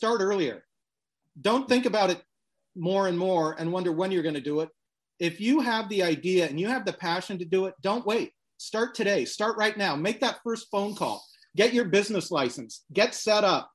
start 0.00 0.22
earlier. 0.22 0.64
Don't 1.42 1.68
think 1.68 1.84
about 1.84 2.08
it 2.08 2.22
more 2.74 3.06
and 3.06 3.18
more 3.18 3.54
and 3.58 3.70
wonder 3.70 3.92
when 3.92 4.10
you're 4.10 4.22
going 4.22 4.34
to 4.34 4.40
do 4.40 4.60
it. 4.60 4.70
If 5.18 5.42
you 5.42 5.60
have 5.60 5.90
the 5.90 6.02
idea 6.02 6.48
and 6.48 6.58
you 6.58 6.68
have 6.68 6.86
the 6.86 6.94
passion 6.94 7.38
to 7.38 7.44
do 7.44 7.66
it, 7.66 7.74
don't 7.82 8.06
wait. 8.06 8.32
Start 8.56 8.94
today. 8.94 9.26
Start 9.26 9.58
right 9.58 9.76
now. 9.76 9.94
Make 9.94 10.20
that 10.20 10.38
first 10.42 10.68
phone 10.70 10.94
call. 10.94 11.22
Get 11.54 11.74
your 11.74 11.84
business 11.84 12.30
license. 12.30 12.86
Get 12.94 13.14
set 13.14 13.44
up. 13.44 13.70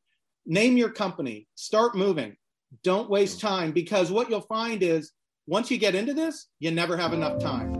Name 0.48 0.78
your 0.78 0.90
company. 0.90 1.48
Start 1.54 1.94
moving. 1.94 2.36
Don't 2.84 3.08
waste 3.08 3.40
time 3.40 3.72
because 3.72 4.10
what 4.12 4.28
you'll 4.28 4.42
find 4.42 4.82
is 4.82 5.12
once 5.46 5.70
you 5.70 5.78
get 5.78 5.94
into 5.94 6.16
this, 6.16 6.48
you 6.60 6.72
never 6.72 6.98
have 6.98 7.14
enough 7.14 7.40
time. 7.40 7.75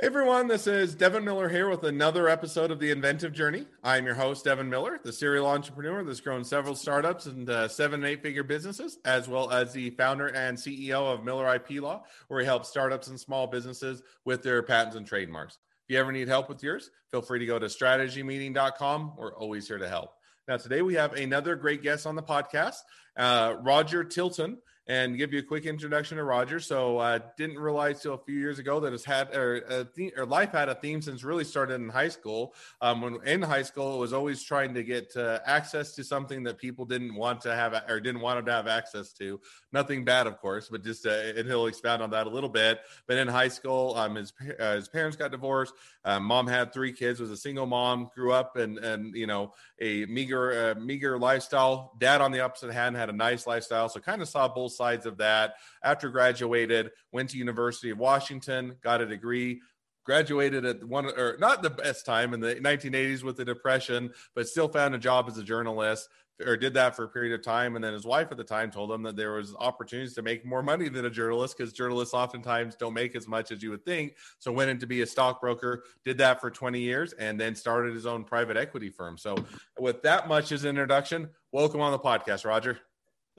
Hey 0.00 0.06
everyone, 0.06 0.48
this 0.48 0.66
is 0.66 0.94
Devin 0.94 1.26
Miller 1.26 1.50
here 1.50 1.68
with 1.68 1.84
another 1.84 2.26
episode 2.26 2.70
of 2.70 2.80
The 2.80 2.90
Inventive 2.90 3.34
Journey. 3.34 3.66
I'm 3.84 4.06
your 4.06 4.14
host, 4.14 4.46
Devin 4.46 4.70
Miller, 4.70 4.98
the 5.04 5.12
serial 5.12 5.46
entrepreneur 5.46 6.02
that's 6.02 6.22
grown 6.22 6.42
several 6.42 6.74
startups 6.74 7.26
and 7.26 7.50
uh, 7.50 7.68
seven 7.68 8.00
and 8.00 8.10
eight 8.10 8.22
figure 8.22 8.42
businesses, 8.42 8.96
as 9.04 9.28
well 9.28 9.50
as 9.50 9.74
the 9.74 9.90
founder 9.90 10.28
and 10.28 10.56
CEO 10.56 11.12
of 11.12 11.22
Miller 11.22 11.54
IP 11.54 11.82
Law, 11.82 12.02
where 12.28 12.40
he 12.40 12.46
helps 12.46 12.70
startups 12.70 13.08
and 13.08 13.20
small 13.20 13.46
businesses 13.46 14.02
with 14.24 14.42
their 14.42 14.62
patents 14.62 14.96
and 14.96 15.06
trademarks. 15.06 15.58
If 15.86 15.92
you 15.92 16.00
ever 16.00 16.12
need 16.12 16.28
help 16.28 16.48
with 16.48 16.62
yours, 16.62 16.90
feel 17.10 17.20
free 17.20 17.40
to 17.40 17.44
go 17.44 17.58
to 17.58 17.66
strategymeeting.com. 17.66 19.16
We're 19.18 19.34
always 19.34 19.68
here 19.68 19.76
to 19.76 19.88
help. 19.88 20.14
Now, 20.48 20.56
today 20.56 20.80
we 20.80 20.94
have 20.94 21.12
another 21.12 21.56
great 21.56 21.82
guest 21.82 22.06
on 22.06 22.14
the 22.14 22.22
podcast, 22.22 22.76
uh, 23.18 23.56
Roger 23.60 24.02
Tilton 24.04 24.62
and 24.86 25.16
give 25.16 25.32
you 25.32 25.38
a 25.38 25.42
quick 25.42 25.66
introduction 25.66 26.16
to 26.16 26.24
Roger. 26.24 26.58
So, 26.58 26.98
uh, 26.98 27.20
didn't 27.36 27.58
realize 27.58 28.02
till 28.02 28.14
a 28.14 28.18
few 28.18 28.38
years 28.38 28.58
ago 28.58 28.80
that 28.80 28.92
his 28.92 29.04
had 29.04 29.34
or, 29.34 29.62
uh, 29.68 29.84
theme, 29.94 30.10
or 30.16 30.26
life 30.26 30.52
had 30.52 30.68
a 30.68 30.74
theme 30.74 31.00
since 31.00 31.22
really 31.22 31.44
started 31.44 31.74
in 31.74 31.88
high 31.88 32.08
school. 32.08 32.54
Um, 32.80 33.00
when 33.00 33.18
in 33.26 33.42
high 33.42 33.62
school, 33.62 33.96
it 33.96 33.98
was 33.98 34.12
always 34.12 34.42
trying 34.42 34.74
to 34.74 34.82
get 34.82 35.16
uh, 35.16 35.40
access 35.46 35.94
to 35.94 36.04
something 36.04 36.42
that 36.44 36.58
people 36.58 36.84
didn't 36.84 37.14
want 37.14 37.40
to 37.42 37.54
have 37.54 37.74
or 37.88 38.00
didn't 38.00 38.20
want 38.20 38.44
to 38.44 38.52
have 38.52 38.66
access 38.66 39.12
to. 39.14 39.40
Nothing 39.72 40.04
bad, 40.04 40.26
of 40.26 40.38
course, 40.38 40.68
but 40.68 40.82
just 40.82 41.06
uh, 41.06 41.10
and 41.10 41.46
he'll 41.46 41.66
expound 41.66 42.02
on 42.02 42.10
that 42.10 42.26
a 42.26 42.30
little 42.30 42.48
bit. 42.48 42.80
But 43.06 43.18
in 43.18 43.28
high 43.28 43.48
school, 43.48 43.94
um, 43.96 44.16
his 44.16 44.32
uh, 44.58 44.74
his 44.74 44.88
parents 44.88 45.16
got 45.16 45.30
divorced. 45.30 45.74
Um, 46.04 46.24
mom 46.24 46.46
had 46.46 46.72
three 46.72 46.92
kids, 46.92 47.20
was 47.20 47.30
a 47.30 47.36
single 47.36 47.66
mom, 47.66 48.10
grew 48.14 48.32
up 48.32 48.56
and 48.56 48.78
and 48.78 49.14
you 49.14 49.26
know 49.26 49.54
a 49.80 50.06
meager 50.06 50.70
uh, 50.76 50.80
meager 50.80 51.18
lifestyle. 51.18 51.92
Dad 51.98 52.20
on 52.20 52.32
the 52.32 52.40
opposite 52.40 52.72
hand 52.72 52.96
had 52.96 53.10
a 53.10 53.12
nice 53.12 53.46
lifestyle, 53.46 53.88
so 53.88 54.00
kind 54.00 54.22
of 54.22 54.28
saw 54.28 54.48
both 54.48 54.69
sides 54.70 55.06
of 55.06 55.18
that. 55.18 55.54
After 55.82 56.08
graduated, 56.08 56.90
went 57.12 57.30
to 57.30 57.38
University 57.38 57.90
of 57.90 57.98
Washington, 57.98 58.76
got 58.82 59.00
a 59.00 59.06
degree, 59.06 59.60
graduated 60.04 60.64
at 60.64 60.82
one 60.82 61.06
or 61.06 61.36
not 61.38 61.62
the 61.62 61.70
best 61.70 62.06
time 62.06 62.32
in 62.34 62.40
the 62.40 62.56
1980s 62.56 63.22
with 63.22 63.36
the 63.36 63.44
depression 63.44 64.10
but 64.34 64.48
still 64.48 64.66
found 64.66 64.94
a 64.94 64.98
job 64.98 65.26
as 65.28 65.36
a 65.36 65.42
journalist 65.42 66.08
or 66.46 66.56
did 66.56 66.74
that 66.74 66.96
for 66.96 67.04
a 67.04 67.08
period 67.08 67.38
of 67.38 67.44
time. 67.44 67.76
And 67.76 67.84
then 67.84 67.92
his 67.92 68.04
wife 68.04 68.28
at 68.30 68.36
the 68.36 68.44
time 68.44 68.70
told 68.70 68.90
him 68.90 69.02
that 69.02 69.16
there 69.16 69.32
was 69.32 69.54
opportunities 69.58 70.14
to 70.14 70.22
make 70.22 70.44
more 70.44 70.62
money 70.62 70.88
than 70.88 71.04
a 71.04 71.10
journalist 71.10 71.56
because 71.56 71.72
journalists 71.72 72.14
oftentimes 72.14 72.76
don't 72.76 72.94
make 72.94 73.14
as 73.14 73.28
much 73.28 73.52
as 73.52 73.62
you 73.62 73.70
would 73.70 73.84
think. 73.84 74.16
So 74.38 74.52
went 74.52 74.70
in 74.70 74.78
to 74.78 74.86
be 74.86 75.02
a 75.02 75.06
stockbroker 75.06 75.84
did 76.04 76.18
that 76.18 76.40
for 76.40 76.50
20 76.50 76.80
years 76.80 77.12
and 77.14 77.38
then 77.38 77.54
started 77.54 77.94
his 77.94 78.06
own 78.06 78.24
private 78.24 78.56
equity 78.56 78.90
firm. 78.90 79.18
So 79.18 79.36
with 79.78 80.02
that 80.02 80.28
much 80.28 80.52
as 80.52 80.64
an 80.64 80.70
introduction 80.70 81.28
welcome 81.52 81.80
on 81.80 81.92
the 81.92 81.98
podcast 81.98 82.44
roger 82.44 82.78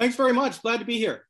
Thanks 0.01 0.15
very 0.15 0.33
much. 0.33 0.59
Glad 0.63 0.79
to 0.79 0.85
be 0.85 0.97
here. 0.97 1.27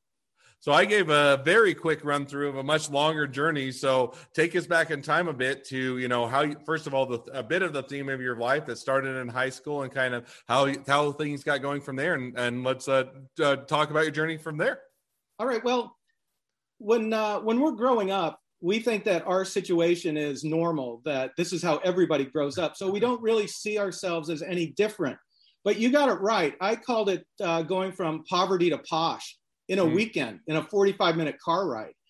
So 0.61 0.71
I 0.71 0.85
gave 0.85 1.09
a 1.09 1.41
very 1.43 1.73
quick 1.73 2.05
run 2.05 2.25
through 2.25 2.47
of 2.47 2.55
a 2.55 2.63
much 2.63 2.89
longer 2.89 3.27
journey. 3.27 3.69
So 3.69 4.13
take 4.33 4.55
us 4.55 4.65
back 4.65 4.91
in 4.91 5.01
time 5.01 5.27
a 5.27 5.33
bit 5.33 5.65
to 5.65 5.97
you 5.97 6.07
know 6.07 6.25
how 6.25 6.43
you, 6.43 6.55
first 6.65 6.87
of 6.87 6.93
all 6.93 7.05
the, 7.05 7.19
a 7.33 7.43
bit 7.43 7.63
of 7.63 7.73
the 7.73 7.83
theme 7.83 8.07
of 8.07 8.21
your 8.21 8.37
life 8.37 8.65
that 8.67 8.77
started 8.77 9.17
in 9.17 9.27
high 9.27 9.49
school 9.49 9.81
and 9.81 9.91
kind 9.91 10.13
of 10.13 10.25
how 10.47 10.73
how 10.87 11.11
things 11.11 11.43
got 11.43 11.61
going 11.61 11.81
from 11.81 11.97
there, 11.97 12.13
and 12.13 12.39
and 12.39 12.63
let's 12.63 12.87
uh, 12.87 13.03
uh, 13.43 13.57
talk 13.57 13.89
about 13.89 14.03
your 14.03 14.11
journey 14.11 14.37
from 14.37 14.55
there. 14.55 14.79
All 15.37 15.47
right. 15.47 15.61
Well, 15.65 15.97
when 16.77 17.11
uh, 17.11 17.41
when 17.41 17.59
we're 17.59 17.71
growing 17.71 18.11
up, 18.11 18.39
we 18.61 18.79
think 18.79 19.03
that 19.03 19.27
our 19.27 19.43
situation 19.43 20.15
is 20.15 20.45
normal. 20.45 21.01
That 21.03 21.31
this 21.35 21.51
is 21.51 21.61
how 21.61 21.79
everybody 21.79 22.23
grows 22.23 22.57
up. 22.57 22.77
So 22.77 22.89
we 22.89 23.01
don't 23.01 23.21
really 23.21 23.47
see 23.47 23.77
ourselves 23.77 24.29
as 24.29 24.41
any 24.41 24.67
different. 24.67 25.17
But 25.63 25.79
you 25.79 25.91
got 25.91 26.09
it 26.09 26.19
right. 26.21 26.55
I 26.59 26.75
called 26.75 27.09
it 27.09 27.25
uh, 27.41 27.61
going 27.61 27.91
from 27.91 28.23
poverty 28.23 28.69
to 28.71 28.79
posh 28.79 29.37
in 29.69 29.79
a 29.79 29.85
mm. 29.85 29.93
weekend 29.93 30.39
in 30.47 30.55
a 30.55 30.63
45 30.63 31.15
minute 31.17 31.37
car 31.43 31.67
ride. 31.67 31.93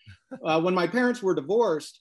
Uh, 0.46 0.62
when 0.62 0.74
my 0.74 0.88
parents 0.88 1.22
were 1.22 1.36
divorced, 1.36 2.00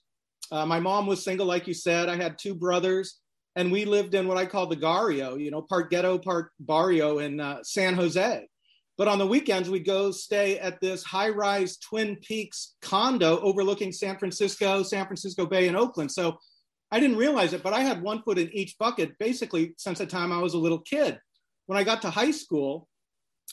uh, 0.52 0.64
my 0.64 0.78
mom 0.78 1.08
was 1.08 1.24
single, 1.24 1.46
like 1.46 1.66
you 1.66 1.74
said. 1.74 2.08
I 2.08 2.14
had 2.14 2.38
two 2.38 2.54
brothers, 2.54 3.18
and 3.56 3.72
we 3.72 3.84
lived 3.84 4.14
in 4.14 4.28
what 4.28 4.36
I 4.36 4.46
call 4.46 4.68
the 4.68 4.76
Garrio, 4.76 5.38
you 5.38 5.50
know, 5.50 5.62
part 5.62 5.90
ghetto, 5.90 6.16
part 6.16 6.52
barrio 6.60 7.18
in 7.18 7.40
uh, 7.40 7.58
San 7.64 7.94
Jose. 7.94 8.46
But 8.96 9.08
on 9.08 9.18
the 9.18 9.26
weekends, 9.26 9.68
we'd 9.68 9.86
go 9.86 10.10
stay 10.10 10.58
at 10.58 10.80
this 10.80 11.02
high 11.02 11.30
rise 11.30 11.78
Twin 11.78 12.16
Peaks 12.16 12.76
condo 12.82 13.40
overlooking 13.40 13.92
San 13.92 14.16
Francisco, 14.18 14.82
San 14.82 15.06
Francisco 15.06 15.46
Bay, 15.46 15.68
and 15.68 15.76
Oakland. 15.76 16.12
So 16.12 16.38
I 16.92 17.00
didn't 17.00 17.16
realize 17.16 17.52
it, 17.52 17.62
but 17.62 17.72
I 17.72 17.80
had 17.80 18.02
one 18.02 18.22
foot 18.22 18.38
in 18.38 18.50
each 18.52 18.76
bucket 18.78 19.16
basically 19.18 19.74
since 19.78 19.98
the 19.98 20.06
time 20.06 20.32
I 20.32 20.38
was 20.38 20.54
a 20.54 20.58
little 20.58 20.80
kid. 20.80 21.18
When 21.70 21.78
I 21.78 21.84
got 21.84 22.02
to 22.02 22.10
high 22.10 22.32
school, 22.32 22.88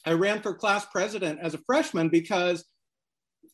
I 0.03 0.13
ran 0.13 0.41
for 0.41 0.55
class 0.55 0.83
president 0.85 1.39
as 1.39 1.53
a 1.53 1.59
freshman 1.67 2.09
because, 2.09 2.65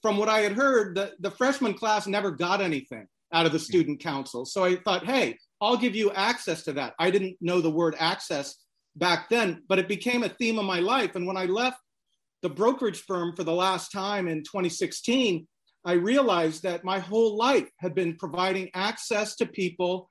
from 0.01 0.15
what 0.15 0.29
I 0.29 0.39
had 0.39 0.53
heard, 0.53 0.95
the, 0.95 1.11
the 1.19 1.31
freshman 1.31 1.73
class 1.73 2.07
never 2.07 2.31
got 2.31 2.61
anything 2.61 3.07
out 3.33 3.45
of 3.45 3.51
the 3.51 3.57
hmm. 3.57 3.65
student 3.65 3.99
council. 3.99 4.45
So 4.45 4.63
I 4.63 4.77
thought, 4.77 5.05
hey, 5.05 5.37
I'll 5.59 5.75
give 5.75 5.97
you 5.97 6.13
access 6.13 6.63
to 6.63 6.73
that. 6.73 6.93
I 6.97 7.11
didn't 7.11 7.35
know 7.41 7.59
the 7.59 7.69
word 7.69 7.97
access 7.99 8.55
back 8.95 9.27
then, 9.27 9.63
but 9.67 9.79
it 9.79 9.89
became 9.89 10.23
a 10.23 10.29
theme 10.29 10.57
of 10.57 10.63
my 10.63 10.79
life. 10.79 11.17
And 11.17 11.27
when 11.27 11.35
I 11.35 11.43
left 11.43 11.81
the 12.41 12.49
brokerage 12.49 13.01
firm 13.01 13.35
for 13.35 13.43
the 13.43 13.51
last 13.51 13.91
time 13.91 14.29
in 14.29 14.43
2016, 14.43 15.45
I 15.83 15.91
realized 15.91 16.63
that 16.63 16.85
my 16.85 16.99
whole 16.99 17.35
life 17.35 17.69
had 17.79 17.93
been 17.93 18.15
providing 18.15 18.69
access 18.73 19.35
to 19.35 19.45
people 19.45 20.09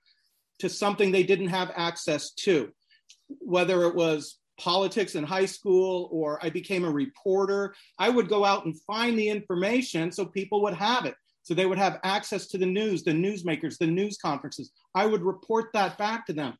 to 0.59 0.69
something 0.69 1.11
they 1.11 1.23
didn't 1.23 1.49
have 1.49 1.73
access 1.75 2.33
to, 2.33 2.71
whether 3.41 3.85
it 3.85 3.95
was 3.95 4.41
politics 4.59 5.15
in 5.15 5.25
high 5.25 5.47
school 5.47 6.09
or 6.13 6.39
I 6.45 6.51
became 6.51 6.85
a 6.85 6.91
reporter, 6.91 7.75
I 7.99 8.09
would 8.09 8.29
go 8.29 8.45
out 8.45 8.65
and 8.65 8.81
find 8.83 9.19
the 9.19 9.29
information 9.29 10.13
so 10.13 10.25
people 10.25 10.63
would 10.63 10.75
have 10.75 11.07
it. 11.07 11.15
So 11.43 11.55
they 11.55 11.67
would 11.67 11.79
have 11.79 11.99
access 12.05 12.47
to 12.49 12.59
the 12.59 12.67
news, 12.67 13.03
the 13.03 13.13
newsmakers, 13.13 13.79
the 13.79 13.87
news 13.87 14.17
conferences. 14.17 14.71
I 14.95 15.07
would 15.07 15.23
report 15.23 15.71
that 15.75 15.99
back 15.99 16.27
to 16.27 16.33
them. 16.33 16.57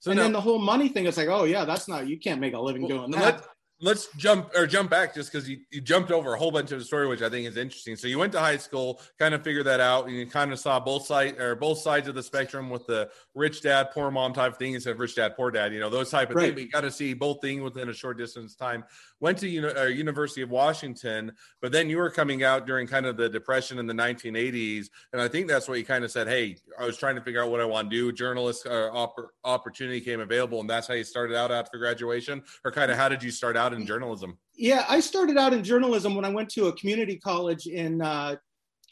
So 0.00 0.10
and 0.10 0.18
now, 0.18 0.24
then 0.24 0.32
the 0.32 0.40
whole 0.40 0.58
money 0.58 0.88
thing 0.88 1.06
is 1.06 1.16
like, 1.16 1.28
oh 1.28 1.44
yeah, 1.44 1.64
that's 1.64 1.86
not 1.86 2.08
you 2.08 2.18
can't 2.18 2.40
make 2.40 2.54
a 2.54 2.60
living 2.60 2.82
well, 2.82 2.98
doing 2.98 3.10
that. 3.12 3.22
Let, 3.22 3.44
let's 3.82 4.08
jump 4.16 4.50
or 4.54 4.66
jump 4.66 4.88
back 4.88 5.12
just 5.12 5.30
because 5.30 5.48
you, 5.48 5.58
you 5.70 5.80
jumped 5.80 6.12
over 6.12 6.34
a 6.34 6.38
whole 6.38 6.52
bunch 6.52 6.70
of 6.70 6.78
the 6.78 6.84
story, 6.84 7.08
which 7.08 7.20
I 7.20 7.28
think 7.28 7.48
is 7.48 7.56
interesting. 7.56 7.96
So 7.96 8.06
you 8.06 8.16
went 8.18 8.32
to 8.32 8.38
high 8.38 8.56
school, 8.56 9.00
kind 9.18 9.34
of 9.34 9.42
figured 9.42 9.66
that 9.66 9.80
out, 9.80 10.06
and 10.06 10.16
you 10.16 10.24
kind 10.26 10.52
of 10.52 10.58
saw 10.60 10.78
both 10.78 11.04
sides 11.04 11.38
or 11.38 11.56
both 11.56 11.78
sides 11.78 12.06
of 12.06 12.14
the 12.14 12.22
spectrum 12.22 12.70
with 12.70 12.86
the 12.86 13.10
rich 13.34 13.60
dad, 13.60 13.90
poor 13.92 14.10
mom 14.10 14.32
type 14.32 14.56
thing 14.56 14.74
instead 14.74 14.92
of 14.92 15.00
rich 15.00 15.16
dad, 15.16 15.36
poor 15.36 15.50
dad. 15.50 15.74
You 15.74 15.80
know 15.80 15.90
those 15.90 16.10
type 16.10 16.30
of 16.30 16.36
right. 16.36 16.44
things. 16.44 16.54
But 16.54 16.62
you 16.62 16.68
got 16.70 16.80
to 16.82 16.92
see 16.92 17.12
both 17.12 17.40
things 17.42 17.60
within 17.60 17.88
a 17.88 17.92
short 17.92 18.16
distance 18.16 18.54
time. 18.54 18.84
Went 19.22 19.38
to 19.38 19.48
uni- 19.48 19.68
uh, 19.68 19.84
University 19.84 20.42
of 20.42 20.50
Washington, 20.50 21.32
but 21.60 21.72
then 21.72 21.88
you 21.88 21.96
were 21.96 22.10
coming 22.10 22.42
out 22.42 22.66
during 22.66 22.86
kind 22.86 23.06
of 23.06 23.16
the 23.16 23.28
depression 23.28 23.78
in 23.78 23.86
the 23.86 23.94
1980s, 23.94 24.88
and 25.12 25.22
I 25.22 25.28
think 25.28 25.48
that's 25.48 25.68
what 25.68 25.78
you 25.78 25.84
kind 25.84 26.04
of 26.04 26.10
said. 26.10 26.28
Hey, 26.28 26.56
I 26.78 26.84
was 26.84 26.98
trying 26.98 27.14
to 27.14 27.22
figure 27.22 27.42
out 27.42 27.50
what 27.50 27.60
I 27.60 27.64
want 27.64 27.90
to 27.90 27.96
do. 27.96 28.12
Journalist 28.12 28.66
uh, 28.66 28.90
opp- 28.92 29.30
opportunity 29.44 30.00
came 30.00 30.20
available, 30.20 30.60
and 30.60 30.68
that's 30.68 30.88
how 30.88 30.94
you 30.94 31.04
started 31.04 31.36
out 31.36 31.50
after 31.50 31.78
graduation, 31.78 32.42
or 32.64 32.70
kind 32.70 32.90
of 32.90 32.96
how 32.96 33.08
did 33.08 33.22
you 33.22 33.30
start 33.30 33.56
out? 33.56 33.72
in 33.72 33.86
journalism? 33.86 34.38
Yeah, 34.54 34.84
I 34.88 35.00
started 35.00 35.38
out 35.38 35.52
in 35.52 35.64
journalism 35.64 36.14
when 36.14 36.24
I 36.24 36.30
went 36.30 36.50
to 36.50 36.66
a 36.66 36.72
community 36.72 37.16
college 37.16 37.66
in 37.66 38.02
uh, 38.02 38.36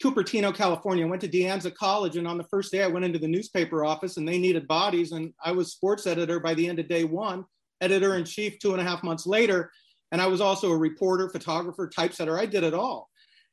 Cupertino, 0.01 0.55
California. 0.55 1.05
I 1.05 1.09
went 1.09 1.21
to 1.21 1.27
De 1.27 1.43
Anza 1.43 1.73
College, 1.73 2.17
and 2.17 2.27
on 2.27 2.37
the 2.37 2.43
first 2.45 2.71
day, 2.71 2.83
I 2.83 2.87
went 2.87 3.05
into 3.05 3.19
the 3.19 3.27
newspaper 3.27 3.85
office, 3.85 4.17
and 4.17 4.27
they 4.27 4.37
needed 4.37 4.67
bodies, 4.67 5.11
and 5.11 5.33
I 5.43 5.51
was 5.51 5.71
sports 5.71 6.07
editor 6.07 6.39
by 6.39 6.53
the 6.53 6.67
end 6.67 6.79
of 6.79 6.87
day 6.87 7.03
one, 7.03 7.45
editor 7.81 8.15
in 8.15 8.25
chief 8.25 8.59
two 8.59 8.71
and 8.71 8.81
a 8.81 8.83
half 8.83 9.03
months 9.03 9.27
later, 9.27 9.71
and 10.11 10.21
I 10.21 10.27
was 10.27 10.41
also 10.41 10.71
a 10.71 10.77
reporter, 10.77 11.29
photographer, 11.29 11.87
typesetter. 11.87 12.37
I 12.37 12.45
did 12.45 12.63
it 12.63 12.73
all. 12.73 13.09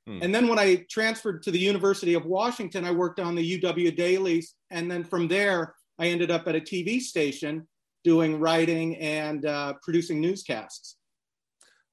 Hmm. 0.07 0.19
And 0.23 0.35
then 0.35 0.49
when 0.49 0.59
I 0.59 0.85
transferred 0.91 1.43
to 1.45 1.51
the 1.51 1.59
University 1.59 2.15
of 2.15 2.27
Washington, 2.27 2.85
I 2.85 2.91
worked 2.91 3.21
on 3.21 3.35
the 3.35 3.61
UW 3.61 3.97
dailies, 3.97 4.55
and 4.71 4.91
then 4.91 5.05
from 5.05 5.29
there, 5.29 5.75
I 5.99 6.09
ended 6.09 6.31
up 6.31 6.47
at 6.47 6.57
a 6.57 6.61
TV 6.61 7.01
station 7.01 7.67
doing 8.05 8.39
writing 8.39 8.97
and 8.97 9.45
uh, 9.45 9.75
producing 9.83 10.21
newscasts. 10.21 10.98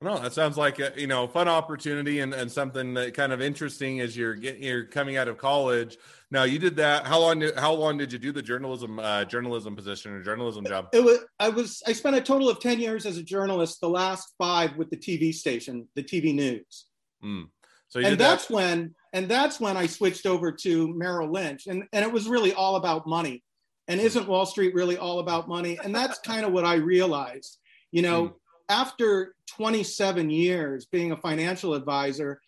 No, 0.02 0.20
that 0.20 0.34
sounds 0.34 0.58
like 0.58 0.80
a 0.80 0.92
you 0.98 1.08
know 1.08 1.26
fun 1.28 1.48
opportunity 1.48 2.20
and, 2.20 2.34
and 2.34 2.52
something 2.52 2.94
that 2.96 3.14
kind 3.14 3.32
of 3.32 3.42
interesting 3.42 4.02
as 4.02 4.16
you're 4.16 4.36
getting 4.36 4.64
you're 4.64 4.86
coming 4.86 5.18
out 5.18 5.28
of 5.28 5.38
college. 5.38 5.98
Now 6.32 6.44
you 6.44 6.60
did 6.60 6.76
that. 6.76 7.06
How 7.06 7.20
long? 7.20 7.40
Did, 7.40 7.58
how 7.58 7.74
long 7.74 7.98
did 7.98 8.12
you 8.12 8.20
do 8.20 8.32
the 8.32 8.42
journalism 8.42 9.00
uh, 9.00 9.24
journalism 9.26 9.76
position 9.76 10.12
or 10.12 10.22
journalism 10.22 10.66
job? 10.66 10.90
It 10.92 11.04
was 11.04 11.20
I 11.40 11.50
was 11.50 11.82
I 11.88 11.94
spent 11.94 12.16
a 12.18 12.22
total 12.22 12.50
of 12.50 12.60
ten 12.60 12.80
years 12.80 13.06
as 13.06 13.18
a 13.18 13.24
journalist. 13.24 13.80
The 13.80 13.90
last 13.90 14.34
five 14.38 14.76
with 14.76 14.90
the 14.90 14.98
TV 14.98 15.34
station, 15.34 15.88
the 15.96 16.04
TV 16.04 16.36
news. 16.36 16.86
Mm. 17.24 17.46
So 17.88 18.02
and 18.02 18.18
that's 18.18 18.48
that. 18.48 18.54
when 18.54 18.96
And 19.16 19.30
that's 19.30 19.62
when 19.62 19.78
I 19.78 19.88
switched 19.88 20.26
over 20.26 20.52
to 20.52 20.94
Merrill 20.94 21.32
Lynch. 21.32 21.68
And, 21.68 21.86
and 21.94 22.04
it 22.04 22.12
was 22.12 22.28
really 22.28 22.54
all 22.54 22.76
about 22.76 23.08
money. 23.08 23.46
And 23.88 24.02
isn't 24.02 24.28
Wall 24.28 24.46
Street 24.46 24.74
really 24.74 24.98
all 24.98 25.20
about 25.20 25.48
money? 25.48 25.80
And 25.82 25.96
that's 25.96 26.20
kind 26.20 26.46
of 26.46 26.52
what 26.52 26.66
I 26.66 26.76
realized. 26.76 27.58
You 27.92 28.02
know, 28.02 28.26
mm. 28.26 28.34
After 28.70 29.36
27 29.58 30.30
years 30.30 30.86
being 30.86 31.12
a 31.12 31.18
financial 31.18 31.74
advisor, 31.74 32.40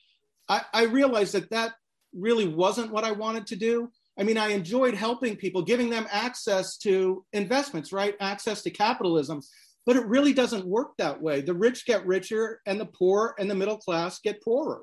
I, 0.49 0.61
I 0.73 0.83
realized 0.85 1.33
that 1.33 1.49
that 1.51 1.73
really 2.13 2.47
wasn't 2.47 2.91
what 2.91 3.03
I 3.03 3.11
wanted 3.11 3.47
to 3.47 3.55
do. 3.55 3.89
I 4.19 4.23
mean, 4.23 4.37
I 4.37 4.49
enjoyed 4.49 4.95
helping 4.95 5.35
people, 5.35 5.61
giving 5.61 5.89
them 5.89 6.07
access 6.09 6.77
to 6.79 7.23
investments, 7.33 7.93
right? 7.93 8.15
Access 8.19 8.63
to 8.63 8.71
capitalism. 8.71 9.41
But 9.85 9.95
it 9.95 10.05
really 10.07 10.33
doesn't 10.33 10.65
work 10.65 10.97
that 10.97 11.21
way. 11.21 11.41
The 11.41 11.53
rich 11.53 11.85
get 11.85 12.05
richer, 12.05 12.61
and 12.65 12.79
the 12.79 12.85
poor 12.85 13.35
and 13.39 13.49
the 13.49 13.55
middle 13.55 13.77
class 13.77 14.19
get 14.19 14.43
poorer. 14.43 14.81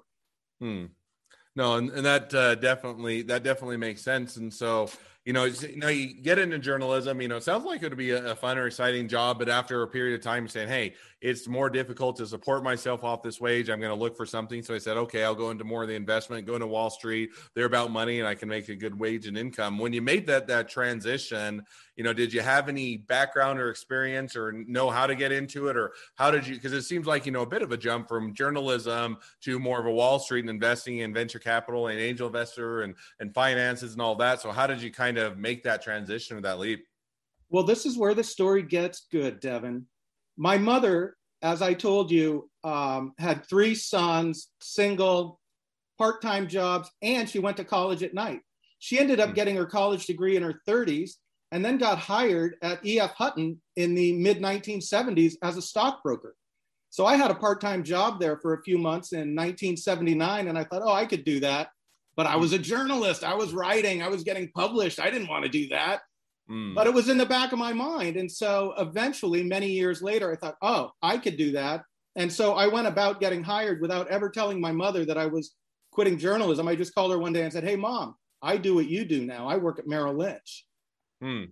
Hmm. 0.60 0.86
No, 1.56 1.76
and, 1.76 1.90
and 1.90 2.06
that 2.06 2.34
uh, 2.34 2.54
definitely 2.56 3.22
that 3.22 3.42
definitely 3.42 3.76
makes 3.76 4.02
sense. 4.02 4.36
And 4.36 4.52
so, 4.52 4.88
you 5.24 5.32
know, 5.32 5.44
you 5.44 5.76
know, 5.76 5.88
you 5.88 6.14
get 6.14 6.38
into 6.38 6.58
journalism. 6.58 7.20
You 7.20 7.28
know, 7.28 7.36
it 7.36 7.42
sounds 7.42 7.64
like 7.64 7.82
it 7.82 7.88
would 7.88 7.96
be 7.96 8.10
a, 8.10 8.34
fun 8.34 8.58
or 8.58 8.66
exciting 8.66 9.08
job, 9.08 9.38
but 9.38 9.48
after 9.48 9.82
a 9.82 9.88
period 9.88 10.14
of 10.18 10.22
time, 10.22 10.46
saying, 10.48 10.68
"Hey, 10.68 10.94
it's 11.24 11.48
more 11.48 11.70
difficult 11.70 12.16
to 12.16 12.26
support 12.26 12.62
myself 12.62 13.02
off 13.02 13.22
this 13.22 13.40
wage. 13.40 13.70
I'm 13.70 13.80
going 13.80 13.90
to 13.90 13.98
look 13.98 14.14
for 14.14 14.26
something. 14.26 14.62
So 14.62 14.74
I 14.74 14.78
said, 14.78 14.98
okay, 14.98 15.24
I'll 15.24 15.34
go 15.34 15.50
into 15.50 15.64
more 15.64 15.80
of 15.80 15.88
the 15.88 15.94
investment, 15.94 16.46
go 16.46 16.54
into 16.54 16.66
Wall 16.66 16.90
Street. 16.90 17.30
They're 17.54 17.64
about 17.64 17.90
money 17.90 18.18
and 18.18 18.28
I 18.28 18.34
can 18.34 18.46
make 18.46 18.68
a 18.68 18.76
good 18.76 18.98
wage 18.98 19.26
and 19.26 19.38
income. 19.38 19.78
When 19.78 19.94
you 19.94 20.02
made 20.02 20.26
that 20.26 20.46
that 20.48 20.68
transition, 20.68 21.62
you 21.96 22.04
know, 22.04 22.12
did 22.12 22.30
you 22.30 22.42
have 22.42 22.68
any 22.68 22.98
background 22.98 23.58
or 23.58 23.70
experience 23.70 24.36
or 24.36 24.52
know 24.52 24.90
how 24.90 25.06
to 25.06 25.14
get 25.14 25.32
into 25.32 25.68
it 25.68 25.78
or 25.78 25.92
how 26.14 26.30
did 26.30 26.46
you 26.46 26.56
because 26.56 26.74
it 26.74 26.82
seems 26.82 27.06
like, 27.06 27.24
you 27.24 27.32
know, 27.32 27.40
a 27.40 27.46
bit 27.46 27.62
of 27.62 27.72
a 27.72 27.76
jump 27.78 28.06
from 28.06 28.34
journalism 28.34 29.16
to 29.44 29.58
more 29.58 29.80
of 29.80 29.86
a 29.86 29.90
Wall 29.90 30.18
Street 30.18 30.40
and 30.40 30.50
investing 30.50 30.98
in 30.98 31.14
venture 31.14 31.38
capital 31.38 31.86
and 31.86 31.98
angel 31.98 32.26
investor 32.26 32.82
and 32.82 32.94
and 33.18 33.32
finances 33.32 33.94
and 33.94 34.02
all 34.02 34.16
that. 34.16 34.42
So 34.42 34.52
how 34.52 34.66
did 34.66 34.82
you 34.82 34.90
kind 34.90 35.13
of 35.18 35.38
make 35.38 35.62
that 35.64 35.82
transition 35.82 36.36
or 36.36 36.40
that 36.42 36.58
leap? 36.58 36.86
Well, 37.50 37.64
this 37.64 37.86
is 37.86 37.96
where 37.96 38.14
the 38.14 38.24
story 38.24 38.62
gets 38.62 39.06
good, 39.10 39.40
Devin 39.40 39.86
my 40.36 40.58
mother, 40.58 41.16
as 41.42 41.62
I 41.62 41.74
told 41.74 42.10
you, 42.10 42.50
um, 42.62 43.12
had 43.18 43.46
three 43.48 43.74
sons, 43.74 44.48
single, 44.60 45.40
part 45.98 46.22
time 46.22 46.48
jobs, 46.48 46.90
and 47.02 47.28
she 47.28 47.38
went 47.38 47.56
to 47.58 47.64
college 47.64 48.02
at 48.02 48.14
night. 48.14 48.40
She 48.78 48.98
ended 48.98 49.20
up 49.20 49.30
hmm. 49.30 49.34
getting 49.34 49.56
her 49.56 49.66
college 49.66 50.06
degree 50.06 50.36
in 50.36 50.42
her 50.42 50.60
30s 50.66 51.12
and 51.52 51.64
then 51.64 51.78
got 51.78 51.98
hired 51.98 52.56
at 52.62 52.80
EF 52.84 53.12
Hutton 53.12 53.60
in 53.76 53.94
the 53.94 54.12
mid 54.12 54.38
1970s 54.38 55.34
as 55.42 55.56
a 55.56 55.62
stockbroker. 55.62 56.34
So 56.90 57.06
I 57.06 57.16
had 57.16 57.30
a 57.30 57.34
part 57.34 57.60
time 57.60 57.82
job 57.82 58.20
there 58.20 58.38
for 58.38 58.54
a 58.54 58.62
few 58.62 58.78
months 58.78 59.12
in 59.12 59.34
1979, 59.34 60.48
and 60.48 60.58
I 60.58 60.64
thought, 60.64 60.82
oh, 60.84 60.92
I 60.92 61.06
could 61.06 61.24
do 61.24 61.40
that. 61.40 61.68
But 62.16 62.26
I 62.26 62.36
was 62.36 62.52
a 62.52 62.58
journalist. 62.58 63.24
I 63.24 63.34
was 63.34 63.52
writing. 63.52 64.02
I 64.02 64.08
was 64.08 64.22
getting 64.22 64.50
published. 64.54 65.00
I 65.00 65.10
didn't 65.10 65.28
want 65.28 65.44
to 65.44 65.50
do 65.50 65.68
that. 65.68 66.00
Mm. 66.50 66.74
But 66.74 66.86
it 66.86 66.94
was 66.94 67.08
in 67.08 67.18
the 67.18 67.26
back 67.26 67.52
of 67.52 67.58
my 67.58 67.72
mind. 67.72 68.16
And 68.16 68.30
so 68.30 68.74
eventually, 68.78 69.42
many 69.42 69.68
years 69.68 70.02
later, 70.02 70.30
I 70.30 70.36
thought, 70.36 70.56
oh, 70.62 70.90
I 71.02 71.18
could 71.18 71.36
do 71.36 71.52
that. 71.52 71.82
And 72.16 72.32
so 72.32 72.54
I 72.54 72.68
went 72.68 72.86
about 72.86 73.20
getting 73.20 73.42
hired 73.42 73.80
without 73.80 74.08
ever 74.08 74.28
telling 74.30 74.60
my 74.60 74.72
mother 74.72 75.04
that 75.04 75.18
I 75.18 75.26
was 75.26 75.54
quitting 75.90 76.18
journalism. 76.18 76.68
I 76.68 76.76
just 76.76 76.94
called 76.94 77.12
her 77.12 77.18
one 77.18 77.32
day 77.32 77.42
and 77.42 77.52
said, 77.52 77.64
hey, 77.64 77.76
mom, 77.76 78.14
I 78.42 78.56
do 78.56 78.74
what 78.74 78.88
you 78.88 79.04
do 79.04 79.24
now. 79.24 79.48
I 79.48 79.56
work 79.56 79.78
at 79.78 79.86
Merrill 79.86 80.14
Lynch. 80.14 80.66
Hmm. 81.20 81.44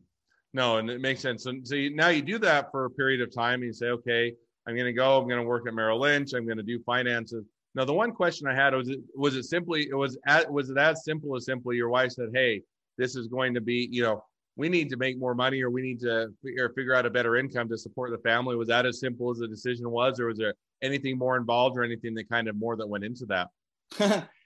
No, 0.52 0.76
and 0.76 0.90
it 0.90 1.00
makes 1.00 1.20
sense. 1.20 1.46
And 1.46 1.66
so 1.66 1.74
you, 1.74 1.94
now 1.94 2.08
you 2.08 2.20
do 2.22 2.38
that 2.40 2.70
for 2.70 2.84
a 2.84 2.90
period 2.90 3.22
of 3.22 3.34
time 3.34 3.54
and 3.54 3.64
you 3.64 3.72
say, 3.72 3.86
okay, 3.86 4.34
I'm 4.66 4.74
going 4.74 4.86
to 4.86 4.92
go, 4.92 5.18
I'm 5.18 5.26
going 5.26 5.40
to 5.40 5.46
work 5.46 5.66
at 5.66 5.74
Merrill 5.74 6.00
Lynch, 6.00 6.34
I'm 6.34 6.44
going 6.44 6.58
to 6.58 6.62
do 6.62 6.80
finances. 6.84 7.44
Now, 7.74 7.84
the 7.84 7.94
one 7.94 8.12
question 8.12 8.46
I 8.46 8.54
had 8.54 8.74
was, 8.74 8.88
it, 8.88 9.00
was 9.14 9.34
it 9.34 9.44
simply, 9.44 9.88
it 9.88 9.94
was, 9.94 10.18
at, 10.26 10.50
was 10.50 10.68
it 10.68 10.76
as 10.76 11.04
simple 11.04 11.34
as 11.36 11.46
simply 11.46 11.76
your 11.76 11.88
wife 11.88 12.12
said, 12.12 12.28
hey, 12.34 12.62
this 12.98 13.16
is 13.16 13.28
going 13.28 13.54
to 13.54 13.60
be, 13.60 13.88
you 13.90 14.02
know, 14.02 14.22
we 14.56 14.68
need 14.68 14.90
to 14.90 14.96
make 14.96 15.18
more 15.18 15.34
money 15.34 15.62
or 15.62 15.70
we 15.70 15.82
need 15.82 16.00
to 16.00 16.28
or 16.58 16.68
figure 16.74 16.94
out 16.94 17.06
a 17.06 17.10
better 17.10 17.36
income 17.36 17.68
to 17.68 17.78
support 17.78 18.10
the 18.10 18.18
family. 18.18 18.56
Was 18.56 18.68
that 18.68 18.84
as 18.84 19.00
simple 19.00 19.30
as 19.30 19.38
the 19.38 19.48
decision 19.48 19.90
was 19.90 20.20
or 20.20 20.26
was 20.26 20.38
there 20.38 20.54
anything 20.82 21.16
more 21.16 21.36
involved 21.36 21.78
or 21.78 21.84
anything 21.84 22.14
that 22.14 22.28
kind 22.28 22.48
of 22.48 22.56
more 22.56 22.76
that 22.76 22.86
went 22.86 23.04
into 23.04 23.26
that? 23.26 24.28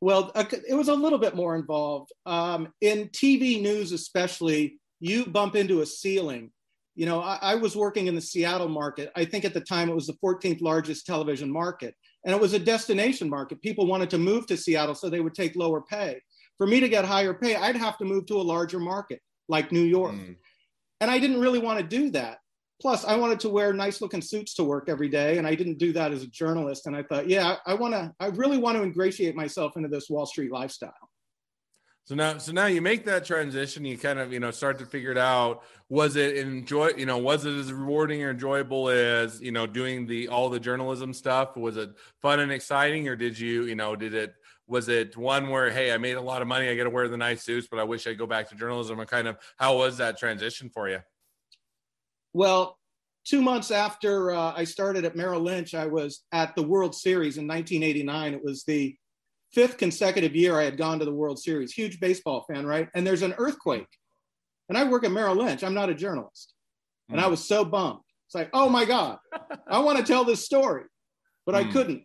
Well 0.00 0.32
it 0.34 0.74
was 0.74 0.88
a 0.88 0.94
little 0.94 1.18
bit 1.18 1.34
more 1.34 1.56
involved. 1.56 2.12
Um, 2.26 2.74
in 2.82 3.08
tv 3.08 3.62
news 3.62 3.92
especially 3.92 4.78
you 5.00 5.24
bump 5.24 5.56
into 5.56 5.80
a 5.80 5.86
ceiling. 5.86 6.50
You 6.94 7.06
know 7.06 7.22
I, 7.22 7.38
I 7.40 7.54
was 7.54 7.74
working 7.74 8.06
in 8.06 8.14
the 8.14 8.20
seattle 8.20 8.68
market. 8.68 9.10
I 9.16 9.24
think 9.24 9.46
at 9.46 9.54
the 9.54 9.62
time 9.62 9.88
it 9.88 9.94
was 9.94 10.06
the 10.06 10.18
14th 10.22 10.60
largest 10.60 11.06
television 11.06 11.50
market 11.50 11.94
and 12.24 12.34
it 12.34 12.40
was 12.40 12.52
a 12.52 12.58
destination 12.58 13.28
market 13.28 13.60
people 13.62 13.86
wanted 13.86 14.10
to 14.10 14.18
move 14.18 14.46
to 14.46 14.56
seattle 14.56 14.94
so 14.94 15.08
they 15.08 15.20
would 15.20 15.34
take 15.34 15.56
lower 15.56 15.80
pay 15.80 16.20
for 16.58 16.66
me 16.66 16.80
to 16.80 16.88
get 16.88 17.04
higher 17.04 17.34
pay 17.34 17.56
i'd 17.56 17.76
have 17.76 17.98
to 17.98 18.04
move 18.04 18.26
to 18.26 18.36
a 18.36 18.42
larger 18.42 18.78
market 18.78 19.20
like 19.48 19.72
New 19.72 19.82
York. 19.82 20.14
Mm. 20.14 20.36
And 21.00 21.10
I 21.10 21.18
didn't 21.18 21.40
really 21.40 21.58
want 21.58 21.78
to 21.78 21.84
do 21.84 22.10
that. 22.10 22.38
Plus, 22.80 23.04
I 23.04 23.16
wanted 23.16 23.40
to 23.40 23.48
wear 23.48 23.72
nice 23.72 24.00
looking 24.00 24.20
suits 24.20 24.54
to 24.54 24.64
work 24.64 24.88
every 24.88 25.08
day. 25.08 25.38
And 25.38 25.46
I 25.46 25.54
didn't 25.54 25.78
do 25.78 25.92
that 25.92 26.12
as 26.12 26.22
a 26.22 26.28
journalist. 26.28 26.86
And 26.86 26.96
I 26.96 27.02
thought, 27.02 27.28
yeah, 27.28 27.56
I, 27.66 27.72
I 27.72 27.74
want 27.74 27.94
to, 27.94 28.12
I 28.20 28.26
really 28.26 28.58
want 28.58 28.76
to 28.76 28.82
ingratiate 28.82 29.36
myself 29.36 29.76
into 29.76 29.88
this 29.88 30.10
Wall 30.10 30.26
Street 30.26 30.50
lifestyle. 30.50 30.92
So 32.06 32.14
now, 32.14 32.36
so 32.36 32.52
now 32.52 32.66
you 32.66 32.82
make 32.82 33.06
that 33.06 33.24
transition. 33.24 33.84
You 33.86 33.96
kind 33.96 34.18
of, 34.18 34.30
you 34.30 34.38
know, 34.38 34.50
start 34.50 34.78
to 34.80 34.86
figure 34.86 35.10
it 35.10 35.18
out. 35.18 35.62
Was 35.88 36.16
it 36.16 36.36
enjoy? 36.36 36.90
You 36.98 37.06
know, 37.06 37.16
was 37.16 37.46
it 37.46 37.54
as 37.54 37.72
rewarding 37.72 38.22
or 38.22 38.30
enjoyable 38.30 38.90
as 38.90 39.40
you 39.40 39.52
know 39.52 39.66
doing 39.66 40.06
the 40.06 40.28
all 40.28 40.50
the 40.50 40.60
journalism 40.60 41.14
stuff? 41.14 41.56
Was 41.56 41.78
it 41.78 41.90
fun 42.20 42.40
and 42.40 42.52
exciting, 42.52 43.08
or 43.08 43.16
did 43.16 43.38
you, 43.38 43.64
you 43.64 43.74
know, 43.74 43.96
did 43.96 44.12
it 44.12 44.34
was 44.66 44.88
it 44.88 45.16
one 45.16 45.50
where 45.50 45.70
hey 45.70 45.92
i 45.92 45.98
made 45.98 46.16
a 46.16 46.20
lot 46.20 46.40
of 46.40 46.48
money 46.48 46.68
i 46.68 46.76
got 46.76 46.84
to 46.84 46.90
wear 46.90 47.08
the 47.08 47.16
nice 47.16 47.42
suits 47.42 47.68
but 47.70 47.78
i 47.78 47.84
wish 47.84 48.06
i'd 48.06 48.18
go 48.18 48.26
back 48.26 48.48
to 48.48 48.54
journalism 48.54 48.98
and 48.98 49.08
kind 49.08 49.28
of 49.28 49.36
how 49.58 49.76
was 49.76 49.98
that 49.98 50.18
transition 50.18 50.70
for 50.70 50.88
you 50.88 50.98
well 52.32 52.78
two 53.24 53.42
months 53.42 53.70
after 53.70 54.30
uh, 54.30 54.54
i 54.56 54.64
started 54.64 55.04
at 55.04 55.16
merrill 55.16 55.40
lynch 55.40 55.74
i 55.74 55.86
was 55.86 56.24
at 56.32 56.54
the 56.56 56.62
world 56.62 56.94
series 56.94 57.36
in 57.36 57.46
1989 57.46 58.34
it 58.34 58.42
was 58.42 58.64
the 58.64 58.96
fifth 59.54 59.78
consecutive 59.78 60.34
year 60.34 60.58
i 60.58 60.64
had 60.64 60.76
gone 60.76 60.98
to 60.98 61.04
the 61.04 61.14
world 61.14 61.38
series 61.38 61.72
huge 61.72 62.00
baseball 62.00 62.44
fan 62.50 62.66
right 62.66 62.88
and 62.94 63.06
there's 63.06 63.22
an 63.22 63.34
earthquake 63.38 63.88
and 64.68 64.76
i 64.76 64.84
work 64.84 65.04
at 65.04 65.12
merrill 65.12 65.36
lynch 65.36 65.62
i'm 65.62 65.74
not 65.74 65.90
a 65.90 65.94
journalist 65.94 66.54
and 67.08 67.20
mm. 67.20 67.22
i 67.22 67.26
was 67.26 67.44
so 67.44 67.64
bummed 67.64 68.00
it's 68.26 68.34
like 68.34 68.50
oh 68.52 68.68
my 68.68 68.84
god 68.84 69.18
i 69.68 69.78
want 69.78 69.98
to 69.98 70.04
tell 70.04 70.24
this 70.24 70.44
story 70.44 70.84
but 71.46 71.54
mm. 71.54 71.58
i 71.58 71.72
couldn't 71.72 72.04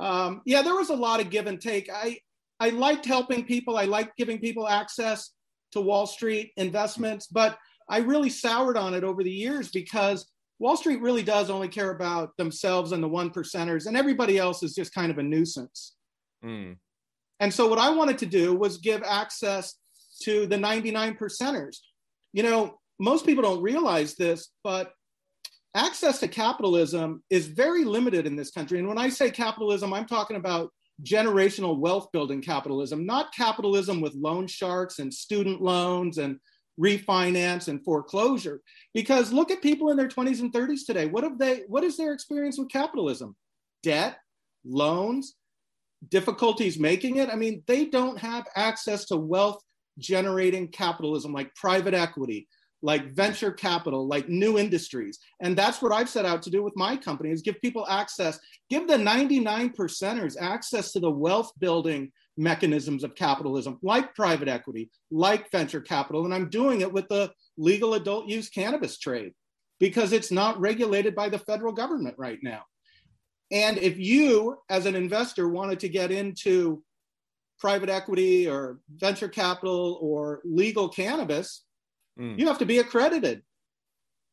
um, 0.00 0.40
yeah, 0.46 0.62
there 0.62 0.74
was 0.74 0.88
a 0.88 0.94
lot 0.94 1.20
of 1.20 1.30
give 1.30 1.46
and 1.46 1.60
take. 1.60 1.90
I 1.92 2.18
I 2.58 2.70
liked 2.70 3.04
helping 3.04 3.44
people. 3.44 3.76
I 3.76 3.84
liked 3.84 4.16
giving 4.16 4.38
people 4.38 4.66
access 4.66 5.32
to 5.72 5.80
Wall 5.80 6.06
Street 6.06 6.52
investments, 6.56 7.26
but 7.26 7.58
I 7.88 7.98
really 7.98 8.30
soured 8.30 8.76
on 8.76 8.94
it 8.94 9.04
over 9.04 9.22
the 9.22 9.30
years 9.30 9.70
because 9.70 10.26
Wall 10.58 10.76
Street 10.76 11.00
really 11.00 11.22
does 11.22 11.50
only 11.50 11.68
care 11.68 11.90
about 11.90 12.36
themselves 12.38 12.92
and 12.92 13.02
the 13.02 13.08
one 13.08 13.30
percenters, 13.30 13.86
and 13.86 13.96
everybody 13.96 14.38
else 14.38 14.62
is 14.62 14.74
just 14.74 14.94
kind 14.94 15.10
of 15.10 15.18
a 15.18 15.22
nuisance. 15.22 15.96
Mm. 16.44 16.76
And 17.40 17.52
so, 17.52 17.66
what 17.66 17.78
I 17.78 17.90
wanted 17.90 18.18
to 18.18 18.26
do 18.26 18.54
was 18.54 18.78
give 18.78 19.02
access 19.02 19.74
to 20.22 20.46
the 20.46 20.58
99 20.58 21.16
percenters. 21.16 21.78
You 22.32 22.42
know, 22.42 22.78
most 22.98 23.26
people 23.26 23.42
don't 23.42 23.62
realize 23.62 24.14
this, 24.14 24.50
but 24.62 24.92
access 25.74 26.20
to 26.20 26.28
capitalism 26.28 27.22
is 27.30 27.46
very 27.48 27.84
limited 27.84 28.26
in 28.26 28.36
this 28.36 28.50
country. 28.50 28.78
And 28.78 28.88
when 28.88 28.98
I 28.98 29.08
say 29.08 29.30
capitalism, 29.30 29.92
I'm 29.94 30.06
talking 30.06 30.36
about 30.36 30.70
generational 31.02 31.78
wealth 31.78 32.08
building 32.12 32.42
capitalism, 32.42 33.06
not 33.06 33.34
capitalism 33.34 34.00
with 34.00 34.14
loan 34.14 34.46
sharks 34.46 34.98
and 34.98 35.12
student 35.12 35.62
loans 35.62 36.18
and 36.18 36.38
refinance 36.78 37.68
and 37.68 37.82
foreclosure. 37.84 38.60
Because 38.94 39.32
look 39.32 39.50
at 39.50 39.62
people 39.62 39.90
in 39.90 39.96
their 39.96 40.08
20s 40.08 40.40
and 40.40 40.52
30s 40.52 40.86
today. 40.86 41.06
What 41.06 41.24
have 41.24 41.38
they 41.38 41.62
what 41.68 41.84
is 41.84 41.96
their 41.96 42.12
experience 42.12 42.58
with 42.58 42.70
capitalism? 42.70 43.36
Debt, 43.82 44.18
loans, 44.64 45.36
difficulties 46.08 46.78
making 46.78 47.16
it. 47.16 47.28
I 47.28 47.36
mean, 47.36 47.62
they 47.66 47.86
don't 47.86 48.18
have 48.18 48.46
access 48.56 49.04
to 49.06 49.16
wealth 49.16 49.62
generating 49.98 50.68
capitalism 50.68 51.32
like 51.32 51.54
private 51.54 51.94
equity, 51.94 52.48
like 52.82 53.12
venture 53.12 53.52
capital, 53.52 54.06
like 54.06 54.28
new 54.28 54.58
industries. 54.58 55.18
And 55.40 55.56
that's 55.56 55.82
what 55.82 55.92
I've 55.92 56.08
set 56.08 56.24
out 56.24 56.42
to 56.42 56.50
do 56.50 56.62
with 56.62 56.76
my 56.76 56.96
company 56.96 57.30
is 57.30 57.42
give 57.42 57.60
people 57.60 57.86
access, 57.88 58.38
give 58.70 58.88
the 58.88 58.98
99 58.98 59.70
percenters 59.70 60.36
access 60.40 60.92
to 60.92 61.00
the 61.00 61.10
wealth 61.10 61.52
building 61.58 62.12
mechanisms 62.36 63.04
of 63.04 63.14
capitalism, 63.14 63.78
like 63.82 64.14
private 64.14 64.48
equity, 64.48 64.90
like 65.10 65.50
venture 65.50 65.80
capital. 65.80 66.24
And 66.24 66.32
I'm 66.32 66.48
doing 66.48 66.80
it 66.80 66.92
with 66.92 67.06
the 67.08 67.30
legal 67.58 67.94
adult 67.94 68.28
use 68.28 68.48
cannabis 68.48 68.98
trade 68.98 69.32
because 69.78 70.12
it's 70.12 70.30
not 70.30 70.58
regulated 70.58 71.14
by 71.14 71.28
the 71.28 71.38
federal 71.38 71.72
government 71.72 72.14
right 72.18 72.38
now. 72.42 72.62
And 73.50 73.78
if 73.78 73.98
you, 73.98 74.58
as 74.68 74.86
an 74.86 74.94
investor, 74.94 75.48
wanted 75.48 75.80
to 75.80 75.88
get 75.88 76.10
into 76.10 76.82
private 77.58 77.90
equity 77.90 78.48
or 78.48 78.78
venture 78.96 79.28
capital 79.28 79.98
or 80.00 80.40
legal 80.44 80.88
cannabis, 80.88 81.64
Mm. 82.20 82.38
You 82.38 82.46
have 82.46 82.58
to 82.58 82.66
be 82.66 82.78
accredited. 82.78 83.42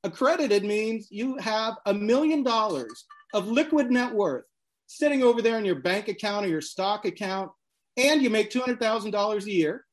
Accredited 0.03 0.63
means 0.63 1.07
you 1.09 1.37
have 1.37 1.75
a 1.85 1.93
million 1.93 2.43
dollars 2.43 3.05
of 3.33 3.47
liquid 3.47 3.91
net 3.91 4.13
worth 4.13 4.45
sitting 4.87 5.23
over 5.23 5.41
there 5.41 5.57
in 5.57 5.65
your 5.65 5.75
bank 5.75 6.07
account 6.07 6.45
or 6.45 6.49
your 6.49 6.61
stock 6.61 7.05
account, 7.05 7.51
and 7.97 8.21
you 8.21 8.29
make 8.29 8.51
$200,000 8.51 9.45
a 9.45 9.51
year 9.51 9.85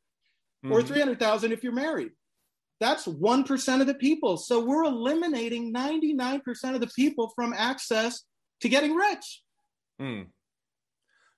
or 0.70 0.78
mm-hmm. 0.78 0.86
300,000 0.86 1.52
if 1.52 1.62
you're 1.62 1.72
married. 1.72 2.10
That's 2.80 3.06
1% 3.06 3.80
of 3.80 3.86
the 3.86 3.94
people. 3.94 4.36
So 4.36 4.64
we're 4.64 4.84
eliminating 4.84 5.72
99% 5.72 6.74
of 6.74 6.80
the 6.80 6.90
people 6.94 7.32
from 7.34 7.54
access 7.56 8.22
to 8.64 8.68
getting 8.70 8.94
rich. 8.94 9.42
Mm. 10.00 10.26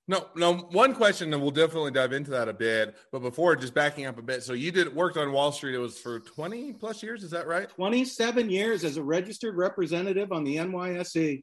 No, 0.08 0.28
no. 0.36 0.54
One 0.54 0.94
question, 0.94 1.32
and 1.32 1.42
we'll 1.42 1.50
definitely 1.50 1.90
dive 1.90 2.12
into 2.12 2.30
that 2.30 2.48
a 2.48 2.52
bit. 2.52 2.94
But 3.10 3.18
before, 3.18 3.56
just 3.56 3.74
backing 3.74 4.06
up 4.06 4.16
a 4.16 4.22
bit. 4.22 4.44
So 4.44 4.52
you 4.52 4.70
did 4.70 4.94
worked 4.94 5.16
on 5.16 5.32
Wall 5.32 5.50
Street. 5.50 5.74
It 5.74 5.78
was 5.78 5.98
for 5.98 6.20
twenty 6.20 6.72
plus 6.72 7.02
years. 7.02 7.24
Is 7.24 7.32
that 7.32 7.48
right? 7.48 7.68
Twenty-seven 7.68 8.48
years 8.48 8.84
as 8.84 8.96
a 8.96 9.02
registered 9.02 9.56
representative 9.56 10.30
on 10.30 10.44
the 10.44 10.56
NYSE. 10.56 11.42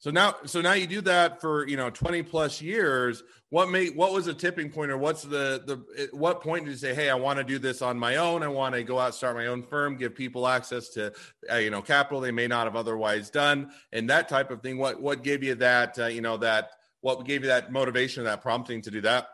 So 0.00 0.10
now, 0.10 0.36
so 0.46 0.62
now 0.62 0.72
you 0.72 0.86
do 0.86 1.02
that 1.02 1.42
for 1.42 1.68
you 1.68 1.76
know 1.76 1.90
twenty 1.90 2.22
plus 2.22 2.62
years. 2.62 3.22
What 3.50 3.68
made 3.68 3.94
what 3.94 4.14
was 4.14 4.28
a 4.28 4.34
tipping 4.34 4.70
point, 4.70 4.90
or 4.90 4.96
what's 4.96 5.22
the 5.22 5.62
the 5.66 6.08
what 6.12 6.40
point 6.40 6.64
did 6.64 6.70
you 6.70 6.78
say, 6.78 6.94
hey, 6.94 7.10
I 7.10 7.14
want 7.14 7.36
to 7.38 7.44
do 7.44 7.58
this 7.58 7.82
on 7.82 7.98
my 7.98 8.16
own? 8.16 8.42
I 8.42 8.48
want 8.48 8.74
to 8.74 8.82
go 8.82 8.98
out, 8.98 9.14
start 9.14 9.36
my 9.36 9.48
own 9.48 9.62
firm, 9.62 9.98
give 9.98 10.14
people 10.14 10.48
access 10.48 10.88
to 10.90 11.12
uh, 11.52 11.56
you 11.56 11.68
know 11.68 11.82
capital 11.82 12.18
they 12.18 12.30
may 12.30 12.46
not 12.46 12.64
have 12.64 12.76
otherwise 12.76 13.28
done, 13.28 13.72
and 13.92 14.08
that 14.08 14.26
type 14.26 14.50
of 14.50 14.62
thing. 14.62 14.78
What 14.78 15.02
what 15.02 15.22
gave 15.22 15.42
you 15.42 15.54
that 15.56 15.98
uh, 15.98 16.06
you 16.06 16.22
know 16.22 16.38
that 16.38 16.70
what 17.02 17.26
gave 17.26 17.42
you 17.42 17.48
that 17.48 17.70
motivation, 17.70 18.24
that 18.24 18.40
prompting 18.40 18.80
to 18.82 18.90
do 18.90 19.02
that? 19.02 19.28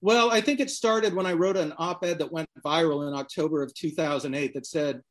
Well, 0.00 0.30
I 0.30 0.40
think 0.40 0.60
it 0.60 0.70
started 0.70 1.14
when 1.14 1.26
I 1.26 1.34
wrote 1.34 1.58
an 1.58 1.74
op 1.76 2.04
ed 2.06 2.18
that 2.20 2.32
went 2.32 2.48
viral 2.64 3.06
in 3.06 3.14
October 3.14 3.62
of 3.62 3.74
2008 3.74 4.54
that 4.54 4.64
said, 4.64 5.02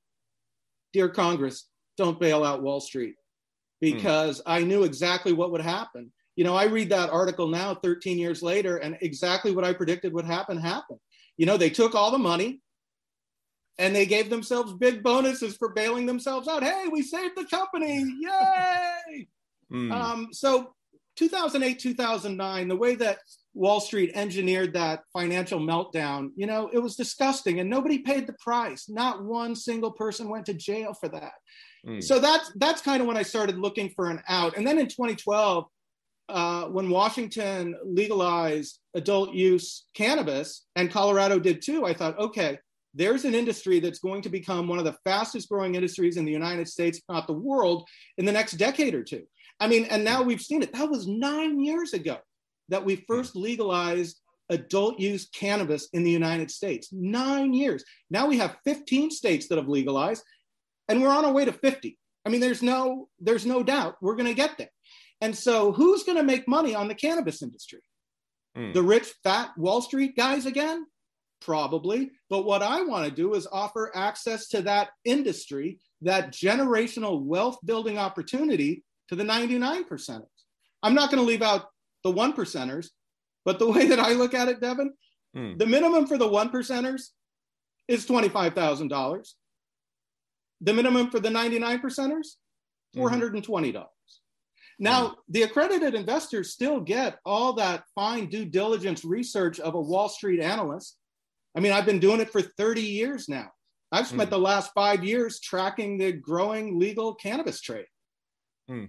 Dear 0.93 1.09
Congress, 1.09 1.67
don't 1.95 2.19
bail 2.19 2.43
out 2.43 2.63
Wall 2.63 2.79
Street 2.79 3.15
because 3.83 4.37
hmm. 4.39 4.51
I 4.51 4.63
knew 4.63 4.83
exactly 4.83 5.33
what 5.33 5.51
would 5.51 5.61
happen. 5.61 6.11
You 6.35 6.43
know, 6.45 6.55
I 6.55 6.65
read 6.65 6.89
that 6.89 7.09
article 7.09 7.47
now 7.47 7.75
13 7.75 8.17
years 8.17 8.41
later, 8.41 8.77
and 8.77 8.97
exactly 9.01 9.51
what 9.51 9.65
I 9.65 9.73
predicted 9.73 10.13
would 10.13 10.25
happen 10.25 10.57
happened. 10.57 10.99
You 11.37 11.45
know, 11.45 11.57
they 11.57 11.69
took 11.69 11.93
all 11.93 12.09
the 12.09 12.17
money 12.17 12.61
and 13.77 13.95
they 13.95 14.05
gave 14.05 14.29
themselves 14.29 14.73
big 14.73 15.03
bonuses 15.03 15.57
for 15.57 15.73
bailing 15.73 16.05
themselves 16.05 16.47
out. 16.47 16.63
Hey, 16.63 16.85
we 16.91 17.01
saved 17.01 17.35
the 17.35 17.45
company. 17.45 18.05
Yay. 18.19 19.27
Mm. 19.71 19.91
Um, 19.91 20.27
so 20.31 20.73
2008, 21.17 21.79
2009, 21.79 22.67
the 22.67 22.75
way 22.75 22.95
that 22.95 23.17
Wall 23.53 23.81
Street 23.81 24.11
engineered 24.15 24.73
that 24.73 25.01
financial 25.11 25.59
meltdown, 25.59 26.29
you 26.35 26.47
know, 26.47 26.69
it 26.71 26.79
was 26.79 26.95
disgusting 26.95 27.59
and 27.59 27.69
nobody 27.69 27.99
paid 27.99 28.27
the 28.27 28.35
price. 28.39 28.87
Not 28.87 29.23
one 29.23 29.55
single 29.55 29.91
person 29.91 30.29
went 30.29 30.45
to 30.45 30.53
jail 30.53 30.93
for 30.93 31.09
that. 31.09 31.33
Mm. 31.85 32.03
So 32.03 32.19
that's 32.19 32.51
that's 32.55 32.81
kind 32.81 33.01
of 33.01 33.07
when 33.07 33.17
I 33.17 33.23
started 33.23 33.57
looking 33.57 33.89
for 33.89 34.09
an 34.09 34.21
out. 34.27 34.57
And 34.57 34.65
then 34.65 34.79
in 34.79 34.87
2012, 34.87 35.65
uh, 36.29 36.65
when 36.65 36.89
Washington 36.89 37.75
legalized 37.83 38.79
adult 38.93 39.33
use 39.33 39.85
cannabis 39.93 40.65
and 40.75 40.91
Colorado 40.91 41.39
did 41.39 41.61
too, 41.61 41.85
I 41.85 41.93
thought, 41.93 42.17
okay, 42.17 42.57
there's 42.93 43.25
an 43.25 43.33
industry 43.33 43.79
that's 43.79 43.99
going 43.99 44.21
to 44.21 44.29
become 44.29 44.67
one 44.67 44.79
of 44.79 44.85
the 44.85 44.95
fastest 45.03 45.49
growing 45.49 45.75
industries 45.75 46.17
in 46.17 46.25
the 46.25 46.31
United 46.31 46.67
States, 46.67 46.99
if 46.99 47.03
not 47.09 47.27
the 47.27 47.33
world, 47.33 47.87
in 48.17 48.25
the 48.25 48.31
next 48.31 48.53
decade 48.53 48.93
or 48.93 49.03
two. 49.03 49.23
I 49.59 49.67
mean, 49.67 49.85
and 49.85 50.03
now 50.03 50.21
we've 50.21 50.41
seen 50.41 50.61
it. 50.61 50.73
That 50.73 50.89
was 50.89 51.07
nine 51.07 51.59
years 51.59 51.93
ago 51.93 52.17
that 52.69 52.85
we 52.85 53.03
first 53.07 53.35
legalized 53.35 54.19
adult 54.49 54.99
use 54.99 55.29
cannabis 55.33 55.89
in 55.93 56.03
the 56.03 56.11
United 56.11 56.51
States. 56.51 56.89
Nine 56.91 57.53
years. 57.53 57.83
Now 58.09 58.27
we 58.27 58.37
have 58.37 58.57
15 58.65 59.11
states 59.11 59.47
that 59.47 59.57
have 59.57 59.67
legalized, 59.67 60.23
and 60.87 61.01
we're 61.01 61.09
on 61.09 61.25
our 61.25 61.31
way 61.31 61.45
to 61.45 61.53
50. 61.53 61.97
I 62.25 62.29
mean, 62.29 62.41
there's 62.41 62.63
no 62.63 63.09
there's 63.19 63.45
no 63.45 63.63
doubt 63.63 63.97
we're 64.01 64.15
going 64.15 64.27
to 64.27 64.33
get 64.33 64.57
there. 64.57 64.71
And 65.21 65.35
so, 65.35 65.71
who's 65.71 66.03
going 66.03 66.17
to 66.17 66.23
make 66.23 66.47
money 66.47 66.75
on 66.75 66.87
the 66.87 66.95
cannabis 66.95 67.41
industry? 67.41 67.81
Mm. 68.57 68.73
The 68.73 68.83
rich, 68.83 69.13
fat 69.23 69.57
Wall 69.57 69.81
Street 69.81 70.15
guys 70.15 70.45
again? 70.45 70.85
Probably. 71.41 72.11
But 72.29 72.45
what 72.45 72.61
I 72.61 72.83
want 72.83 73.05
to 73.05 73.11
do 73.11 73.33
is 73.33 73.47
offer 73.51 73.91
access 73.95 74.47
to 74.49 74.61
that 74.63 74.89
industry, 75.03 75.79
that 76.01 76.31
generational 76.31 77.21
wealth 77.21 77.57
building 77.65 77.97
opportunity 77.97 78.83
to 79.09 79.15
the 79.15 79.23
99 79.23 79.85
percenters. 79.85 80.27
I'm 80.81 80.93
not 80.93 81.09
going 81.09 81.21
to 81.21 81.27
leave 81.27 81.41
out 81.41 81.65
the 82.03 82.11
one 82.11 82.33
percenters, 82.33 82.89
but 83.45 83.59
the 83.59 83.69
way 83.71 83.87
that 83.87 83.99
I 83.99 84.13
look 84.13 84.33
at 84.33 84.47
it, 84.47 84.61
Devin, 84.61 84.93
hmm. 85.33 85.57
the 85.57 85.65
minimum 85.65 86.07
for 86.07 86.17
the 86.17 86.27
one 86.27 86.49
percenters 86.49 87.09
is 87.87 88.05
$25,000. 88.05 89.33
The 90.63 90.73
minimum 90.73 91.09
for 91.09 91.19
the 91.19 91.29
99 91.29 91.79
percenters, 91.79 92.27
$420. 92.95 93.73
Mm-hmm. 93.73 93.83
Now, 94.79 95.07
hmm. 95.09 95.13
the 95.29 95.43
accredited 95.43 95.93
investors 95.93 96.51
still 96.51 96.79
get 96.79 97.19
all 97.25 97.53
that 97.53 97.83
fine 97.93 98.27
due 98.27 98.45
diligence 98.45 99.05
research 99.05 99.59
of 99.59 99.75
a 99.75 99.81
Wall 99.81 100.09
Street 100.09 100.39
analyst. 100.39 100.97
I 101.55 101.59
mean, 101.59 101.71
I've 101.71 101.85
been 101.85 101.99
doing 101.99 102.19
it 102.19 102.31
for 102.31 102.41
30 102.41 102.81
years 102.81 103.29
now. 103.29 103.51
I've 103.91 104.07
spent 104.07 104.29
mm. 104.29 104.31
the 104.31 104.39
last 104.39 104.71
five 104.73 105.03
years 105.03 105.39
tracking 105.39 105.99
the 105.99 106.11
growing 106.11 106.79
legal 106.79 107.13
cannabis 107.13 107.61
trade. 107.61 107.85
Hmm. 108.67 108.85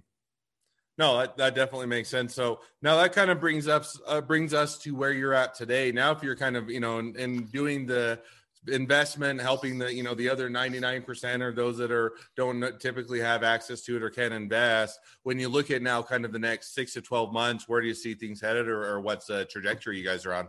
No, 0.96 1.18
that, 1.18 1.36
that 1.36 1.54
definitely 1.54 1.88
makes 1.88 2.08
sense. 2.08 2.34
So 2.34 2.60
now 2.80 2.96
that 2.96 3.12
kind 3.12 3.30
of 3.30 3.40
brings 3.40 3.66
us 3.68 4.00
uh, 4.06 4.20
brings 4.20 4.54
us 4.54 4.78
to 4.78 4.94
where 4.94 5.12
you're 5.12 5.34
at 5.34 5.54
today. 5.54 5.90
Now, 5.92 6.12
if 6.12 6.22
you're 6.22 6.36
kind 6.36 6.56
of 6.56 6.70
you 6.70 6.80
know 6.80 7.00
in, 7.00 7.16
in 7.16 7.44
doing 7.46 7.84
the 7.84 8.20
investment, 8.68 9.40
helping 9.40 9.78
the 9.78 9.92
you 9.92 10.02
know 10.02 10.14
the 10.14 10.28
other 10.28 10.48
99 10.48 11.02
percent 11.02 11.42
or 11.42 11.52
those 11.52 11.76
that 11.78 11.90
are 11.90 12.12
don't 12.36 12.80
typically 12.80 13.20
have 13.20 13.42
access 13.42 13.82
to 13.82 13.96
it 13.96 14.02
or 14.02 14.10
can 14.10 14.32
invest. 14.32 14.98
When 15.22 15.38
you 15.38 15.48
look 15.48 15.70
at 15.70 15.82
now, 15.82 16.02
kind 16.02 16.24
of 16.24 16.32
the 16.32 16.38
next 16.38 16.74
six 16.74 16.92
to 16.94 17.02
12 17.02 17.32
months, 17.32 17.68
where 17.68 17.80
do 17.80 17.86
you 17.86 17.94
see 17.94 18.14
things 18.14 18.40
headed, 18.40 18.68
or, 18.68 18.84
or 18.84 19.00
what's 19.00 19.26
the 19.26 19.44
trajectory 19.46 19.98
you 19.98 20.04
guys 20.04 20.26
are 20.26 20.34
on? 20.34 20.48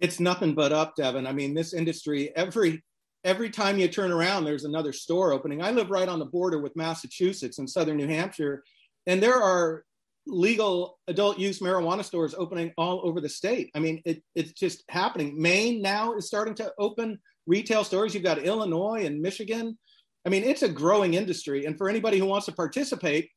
It's 0.00 0.20
nothing 0.20 0.54
but 0.54 0.72
up, 0.72 0.96
Devin. 0.96 1.26
I 1.26 1.32
mean, 1.32 1.54
this 1.54 1.74
industry 1.74 2.34
every 2.34 2.82
every 3.24 3.50
time 3.50 3.78
you 3.78 3.88
turn 3.88 4.12
around, 4.12 4.44
there's 4.44 4.64
another 4.64 4.92
store 4.92 5.32
opening. 5.32 5.62
I 5.62 5.70
live 5.70 5.90
right 5.90 6.08
on 6.08 6.18
the 6.18 6.24
border 6.24 6.58
with 6.60 6.76
Massachusetts 6.76 7.58
and 7.58 7.68
southern 7.68 7.98
New 7.98 8.08
Hampshire, 8.08 8.64
and 9.06 9.22
there 9.22 9.40
are 9.40 9.84
legal 10.26 10.98
adult 11.08 11.38
use 11.38 11.60
marijuana 11.60 12.04
stores 12.04 12.34
opening 12.36 12.72
all 12.76 13.00
over 13.04 13.20
the 13.20 13.28
state. 13.28 13.70
I 13.74 13.78
mean, 13.78 14.02
it, 14.04 14.22
it's 14.34 14.52
just 14.52 14.84
happening. 14.88 15.40
Maine 15.40 15.82
now 15.82 16.14
is 16.14 16.26
starting 16.26 16.54
to 16.56 16.72
open 16.78 17.18
retail 17.46 17.84
stores. 17.84 18.14
You've 18.14 18.22
got 18.22 18.38
Illinois 18.38 19.04
and 19.06 19.20
Michigan. 19.20 19.78
I 20.26 20.28
mean, 20.28 20.44
it's 20.44 20.62
a 20.62 20.68
growing 20.68 21.14
industry. 21.14 21.64
And 21.64 21.76
for 21.76 21.88
anybody 21.88 22.18
who 22.18 22.26
wants 22.26 22.46
to 22.46 22.52
participate, 22.52 23.30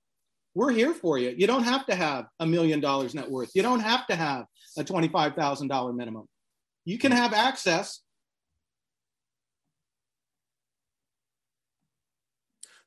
we're 0.56 0.72
here 0.72 0.94
for 0.94 1.18
you. 1.18 1.34
You 1.36 1.48
don't 1.48 1.64
have 1.64 1.86
to 1.88 1.96
have 1.96 2.26
a 2.40 2.46
million 2.46 2.80
dollars 2.80 3.16
net 3.16 3.30
worth. 3.30 3.52
You 3.56 3.64
don't 3.64 3.80
have 3.80 4.06
to 4.08 4.16
have 4.16 4.46
a 4.78 4.84
$25,000 4.84 5.96
minimum. 5.96 6.28
You 6.86 6.98
can 6.98 7.12
hmm. 7.12 7.18
have 7.18 7.34
access 7.34 8.02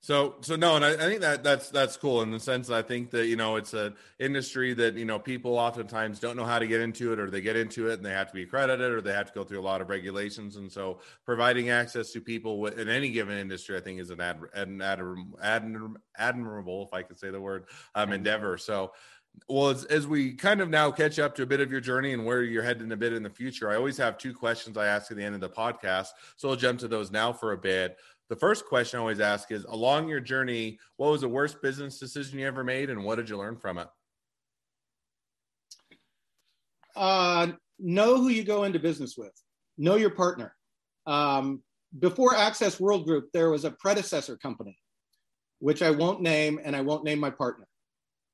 So, 0.06 0.36
so 0.40 0.54
no, 0.54 0.76
and 0.76 0.84
I, 0.84 0.92
I, 0.92 0.96
think 0.98 1.20
that 1.22 1.42
that's 1.42 1.68
that's 1.68 1.96
cool 1.96 2.22
in 2.22 2.30
the 2.30 2.38
sense 2.38 2.68
that 2.68 2.76
I 2.76 2.82
think 2.82 3.10
that 3.10 3.26
you 3.26 3.34
know 3.34 3.56
it's 3.56 3.74
an 3.74 3.96
industry 4.20 4.72
that 4.72 4.94
you 4.94 5.04
know 5.04 5.18
people 5.18 5.58
oftentimes 5.58 6.20
don't 6.20 6.36
know 6.36 6.44
how 6.44 6.60
to 6.60 6.66
get 6.68 6.80
into 6.80 7.12
it, 7.12 7.18
or 7.18 7.28
they 7.28 7.40
get 7.40 7.56
into 7.56 7.90
it 7.90 7.94
and 7.94 8.06
they 8.06 8.12
have 8.12 8.28
to 8.28 8.34
be 8.34 8.44
accredited, 8.44 8.92
or 8.92 9.00
they 9.00 9.12
have 9.12 9.26
to 9.26 9.32
go 9.32 9.42
through 9.42 9.58
a 9.58 9.66
lot 9.66 9.80
of 9.80 9.88
regulations, 9.88 10.58
and 10.58 10.70
so 10.70 11.00
providing 11.24 11.70
access 11.70 12.12
to 12.12 12.20
people 12.20 12.66
in 12.66 12.88
any 12.88 13.08
given 13.10 13.36
industry, 13.36 13.76
I 13.76 13.80
think, 13.80 13.98
is 13.98 14.10
an 14.10 14.20
ad, 14.20 14.38
an 14.54 14.80
admirable, 14.80 15.98
admirable, 16.16 16.84
if 16.84 16.94
I 16.96 17.02
could 17.02 17.18
say 17.18 17.30
the 17.30 17.40
word, 17.40 17.64
um, 17.96 18.12
endeavor. 18.12 18.58
So, 18.58 18.92
well, 19.48 19.70
as, 19.70 19.86
as 19.86 20.06
we 20.06 20.34
kind 20.34 20.60
of 20.60 20.70
now 20.70 20.92
catch 20.92 21.18
up 21.18 21.34
to 21.34 21.42
a 21.42 21.46
bit 21.46 21.60
of 21.60 21.72
your 21.72 21.80
journey 21.80 22.12
and 22.12 22.24
where 22.24 22.44
you're 22.44 22.62
heading 22.62 22.92
a 22.92 22.96
bit 22.96 23.12
in 23.12 23.24
the 23.24 23.30
future, 23.30 23.70
I 23.70 23.74
always 23.74 23.96
have 23.96 24.18
two 24.18 24.32
questions 24.32 24.76
I 24.76 24.86
ask 24.86 25.10
at 25.10 25.16
the 25.16 25.24
end 25.24 25.34
of 25.34 25.40
the 25.40 25.48
podcast. 25.48 26.10
So 26.36 26.48
I'll 26.48 26.54
jump 26.54 26.78
to 26.78 26.88
those 26.88 27.10
now 27.10 27.32
for 27.32 27.50
a 27.50 27.58
bit 27.58 27.98
the 28.28 28.36
first 28.36 28.66
question 28.66 28.98
I 28.98 29.00
always 29.00 29.20
ask 29.20 29.52
is 29.52 29.64
along 29.64 30.08
your 30.08 30.20
journey, 30.20 30.78
what 30.96 31.10
was 31.10 31.20
the 31.20 31.28
worst 31.28 31.62
business 31.62 31.98
decision 31.98 32.38
you 32.38 32.46
ever 32.46 32.64
made 32.64 32.90
and 32.90 33.04
what 33.04 33.16
did 33.16 33.28
you 33.28 33.38
learn 33.38 33.56
from 33.56 33.78
it? 33.78 33.88
Uh, 36.96 37.48
know 37.78 38.16
who 38.16 38.28
you 38.28 38.42
go 38.42 38.64
into 38.64 38.78
business 38.78 39.16
with, 39.16 39.32
know 39.78 39.96
your 39.96 40.10
partner. 40.10 40.54
Um, 41.06 41.62
before 41.98 42.34
Access 42.34 42.80
World 42.80 43.04
Group, 43.04 43.28
there 43.32 43.50
was 43.50 43.64
a 43.64 43.70
predecessor 43.70 44.36
company, 44.36 44.78
which 45.60 45.82
I 45.82 45.90
won't 45.90 46.20
name 46.20 46.58
and 46.64 46.74
I 46.74 46.80
won't 46.80 47.04
name 47.04 47.20
my 47.20 47.30
partner. 47.30 47.66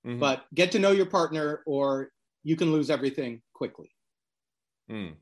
Mm-hmm. 0.07 0.21
But 0.21 0.45
get 0.55 0.73
to 0.73 0.79
know 0.79 0.91
your 0.91 1.07
partner 1.07 1.63
or 1.67 2.11
you 2.45 2.57
can 2.57 2.73
lose 2.73 2.91
everything 2.91 3.43
quickly. 3.53 3.91
Mm. 4.91 5.15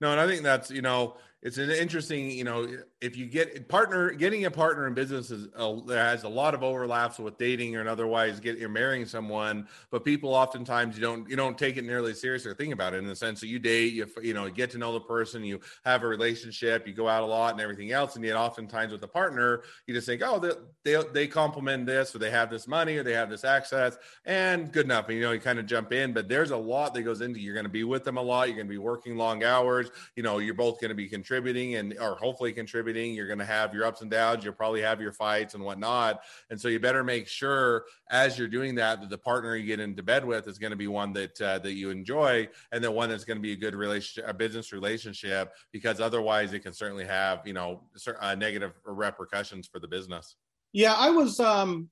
No, 0.00 0.10
and 0.10 0.20
I 0.20 0.26
think 0.26 0.42
that's, 0.42 0.70
you 0.70 0.82
know, 0.82 1.16
it's 1.42 1.58
an 1.58 1.70
interesting, 1.70 2.30
you 2.30 2.44
know, 2.44 2.68
if 3.00 3.16
you 3.16 3.26
get 3.26 3.68
partner, 3.68 4.12
getting 4.12 4.44
a 4.44 4.50
partner 4.50 4.86
in 4.86 4.94
business 4.94 5.32
is 5.32 5.48
has 5.88 6.22
a 6.22 6.28
lot 6.28 6.54
of 6.54 6.62
overlaps 6.62 7.18
with 7.18 7.36
dating 7.36 7.74
and 7.74 7.88
otherwise 7.88 8.38
get 8.38 8.58
you're 8.58 8.68
marrying 8.68 9.04
someone, 9.06 9.66
but 9.90 10.04
people 10.04 10.32
oftentimes 10.34 10.96
you 10.96 11.02
don't 11.02 11.28
you 11.28 11.34
don't 11.34 11.58
take 11.58 11.76
it 11.76 11.84
nearly 11.84 12.14
serious 12.14 12.46
or 12.46 12.54
think 12.54 12.72
about 12.72 12.94
it 12.94 12.98
in 12.98 13.06
the 13.06 13.16
sense 13.16 13.40
that 13.40 13.48
you 13.48 13.58
date, 13.58 13.92
you 13.92 14.06
you 14.22 14.34
know, 14.34 14.48
get 14.48 14.70
to 14.70 14.78
know 14.78 14.92
the 14.92 15.00
person, 15.00 15.42
you 15.42 15.58
have 15.84 16.04
a 16.04 16.06
relationship, 16.06 16.86
you 16.86 16.92
go 16.92 17.08
out 17.08 17.24
a 17.24 17.26
lot 17.26 17.52
and 17.52 17.60
everything 17.60 17.90
else, 17.90 18.14
and 18.14 18.24
yet 18.24 18.36
oftentimes 18.36 18.92
with 18.92 19.02
a 19.02 19.08
partner, 19.08 19.64
you 19.88 19.94
just 19.94 20.06
think, 20.06 20.22
oh, 20.24 20.38
they 20.38 20.52
they, 20.84 21.02
they 21.12 21.26
complement 21.26 21.86
this, 21.86 22.14
or 22.14 22.20
they 22.20 22.30
have 22.30 22.50
this 22.50 22.68
money, 22.68 22.98
or 22.98 23.02
they 23.02 23.14
have 23.14 23.28
this 23.28 23.42
access, 23.42 23.98
and 24.26 24.70
good 24.70 24.84
enough, 24.84 25.08
and 25.08 25.18
you 25.18 25.24
know, 25.24 25.32
you 25.32 25.40
kind 25.40 25.58
of 25.58 25.66
jump 25.66 25.92
in, 25.92 26.12
but 26.12 26.28
there's 26.28 26.52
a 26.52 26.56
lot 26.56 26.94
that 26.94 27.02
goes 27.02 27.20
into 27.20 27.40
you're 27.40 27.54
going 27.54 27.64
to 27.64 27.70
be 27.70 27.82
with 27.82 28.04
them 28.04 28.16
a 28.16 28.22
lot, 28.22 28.46
you're 28.46 28.56
going 28.56 28.68
to 28.68 28.72
be 28.72 28.78
working 28.78 29.16
long 29.16 29.42
hours, 29.42 29.90
you 30.14 30.22
know, 30.22 30.38
you're 30.38 30.54
both 30.54 30.80
going 30.80 30.90
to 30.90 30.94
be 30.94 31.08
contributing 31.08 31.31
contributing 31.32 31.76
and 31.76 31.98
or 31.98 32.14
hopefully 32.16 32.52
contributing. 32.52 33.14
You're 33.14 33.26
going 33.26 33.38
to 33.38 33.44
have 33.44 33.72
your 33.72 33.86
ups 33.86 34.02
and 34.02 34.10
downs. 34.10 34.44
You'll 34.44 34.52
probably 34.52 34.82
have 34.82 35.00
your 35.00 35.12
fights 35.12 35.54
and 35.54 35.64
whatnot. 35.64 36.22
And 36.50 36.60
so 36.60 36.68
you 36.68 36.78
better 36.78 37.02
make 37.02 37.26
sure 37.26 37.84
as 38.10 38.38
you're 38.38 38.48
doing 38.48 38.74
that 38.74 39.00
that 39.00 39.08
the 39.08 39.18
partner 39.18 39.56
you 39.56 39.66
get 39.66 39.80
into 39.80 40.02
bed 40.02 40.24
with 40.24 40.46
is 40.46 40.58
going 40.58 40.72
to 40.72 40.76
be 40.76 40.88
one 40.88 41.12
that 41.14 41.40
uh, 41.40 41.58
that 41.60 41.72
you 41.72 41.90
enjoy 41.90 42.48
and 42.70 42.84
then 42.84 42.92
one 42.92 43.08
that's 43.08 43.24
going 43.24 43.38
to 43.38 43.42
be 43.42 43.52
a 43.52 43.56
good 43.56 43.74
relationship, 43.74 44.28
a 44.28 44.34
business 44.34 44.72
relationship, 44.72 45.52
because 45.72 46.00
otherwise 46.00 46.52
it 46.52 46.60
can 46.60 46.72
certainly 46.72 47.06
have 47.06 47.46
you 47.46 47.54
know 47.54 47.80
uh, 48.20 48.34
negative 48.34 48.72
repercussions 48.84 49.66
for 49.66 49.78
the 49.78 49.88
business. 49.88 50.36
Yeah, 50.72 50.94
I 50.94 51.10
was 51.10 51.40
um, 51.40 51.88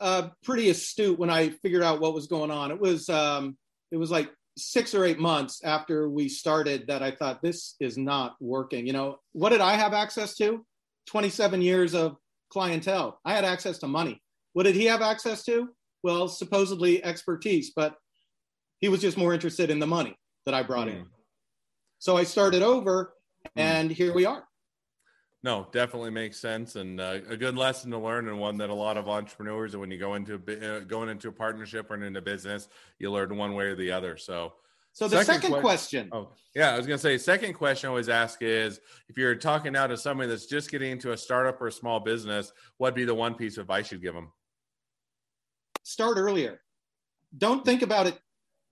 uh, 0.00 0.28
pretty 0.42 0.70
astute 0.70 1.18
when 1.18 1.30
I 1.30 1.50
figured 1.50 1.82
out 1.82 2.00
what 2.00 2.14
was 2.14 2.26
going 2.26 2.50
on. 2.50 2.70
It 2.70 2.80
was 2.80 3.08
um, 3.10 3.56
it 3.90 3.96
was 3.98 4.10
like 4.10 4.30
six 4.58 4.94
or 4.94 5.04
eight 5.04 5.18
months 5.18 5.62
after 5.64 6.08
we 6.08 6.28
started 6.28 6.86
that 6.88 7.02
I 7.02 7.10
thought 7.10 7.40
this 7.42 7.76
is 7.80 7.96
not 7.96 8.36
working. 8.40 8.86
You 8.86 8.92
know, 8.92 9.18
what 9.32 9.50
did 9.50 9.60
I 9.60 9.74
have 9.74 9.92
access 9.92 10.34
to? 10.36 10.64
27 11.06 11.62
years 11.62 11.94
of 11.94 12.16
clientele. 12.50 13.20
I 13.24 13.32
had 13.32 13.44
access 13.44 13.78
to 13.78 13.86
money. 13.86 14.20
What 14.52 14.64
did 14.64 14.74
he 14.74 14.86
have 14.86 15.02
access 15.02 15.44
to? 15.44 15.68
Well, 16.02 16.28
supposedly 16.28 17.02
expertise, 17.04 17.72
but 17.74 17.94
he 18.80 18.88
was 18.88 19.00
just 19.00 19.16
more 19.16 19.34
interested 19.34 19.70
in 19.70 19.78
the 19.78 19.86
money 19.86 20.16
that 20.46 20.54
I 20.54 20.62
brought 20.62 20.88
mm. 20.88 20.96
in. 20.96 21.06
So 21.98 22.16
I 22.16 22.24
started 22.24 22.62
over, 22.62 23.14
mm. 23.46 23.50
and 23.62 23.90
here 23.90 24.14
we 24.14 24.26
are. 24.26 24.47
No, 25.44 25.68
definitely 25.70 26.10
makes 26.10 26.40
sense, 26.40 26.74
and 26.74 27.00
uh, 27.00 27.20
a 27.28 27.36
good 27.36 27.56
lesson 27.56 27.92
to 27.92 27.98
learn, 27.98 28.26
and 28.28 28.40
one 28.40 28.58
that 28.58 28.70
a 28.70 28.74
lot 28.74 28.96
of 28.96 29.08
entrepreneurs, 29.08 29.76
when 29.76 29.88
you 29.90 29.98
go 29.98 30.14
into 30.14 30.34
a, 30.34 30.76
uh, 30.76 30.80
going 30.80 31.08
into 31.08 31.28
a 31.28 31.32
partnership 31.32 31.90
or 31.90 32.02
into 32.02 32.20
business, 32.20 32.68
you 32.98 33.12
learn 33.12 33.36
one 33.36 33.54
way 33.54 33.66
or 33.66 33.76
the 33.76 33.92
other. 33.92 34.16
So, 34.16 34.54
so 34.92 35.06
the 35.06 35.22
second, 35.22 35.42
second 35.42 35.54
que- 35.54 35.60
question. 35.60 36.08
Oh, 36.10 36.30
yeah, 36.56 36.74
I 36.74 36.76
was 36.76 36.88
gonna 36.88 36.98
say 36.98 37.16
second 37.18 37.52
question 37.52 37.86
I 37.86 37.90
always 37.90 38.08
ask 38.08 38.42
is 38.42 38.80
if 39.08 39.16
you're 39.16 39.36
talking 39.36 39.72
now 39.72 39.86
to 39.86 39.96
somebody 39.96 40.28
that's 40.28 40.46
just 40.46 40.72
getting 40.72 40.90
into 40.90 41.12
a 41.12 41.16
startup 41.16 41.60
or 41.60 41.68
a 41.68 41.72
small 41.72 42.00
business, 42.00 42.52
what'd 42.78 42.96
be 42.96 43.04
the 43.04 43.14
one 43.14 43.34
piece 43.34 43.58
of 43.58 43.62
advice 43.62 43.92
you'd 43.92 44.02
give 44.02 44.14
them? 44.14 44.32
Start 45.84 46.18
earlier. 46.18 46.60
Don't 47.36 47.64
think 47.64 47.82
about 47.82 48.08
it 48.08 48.18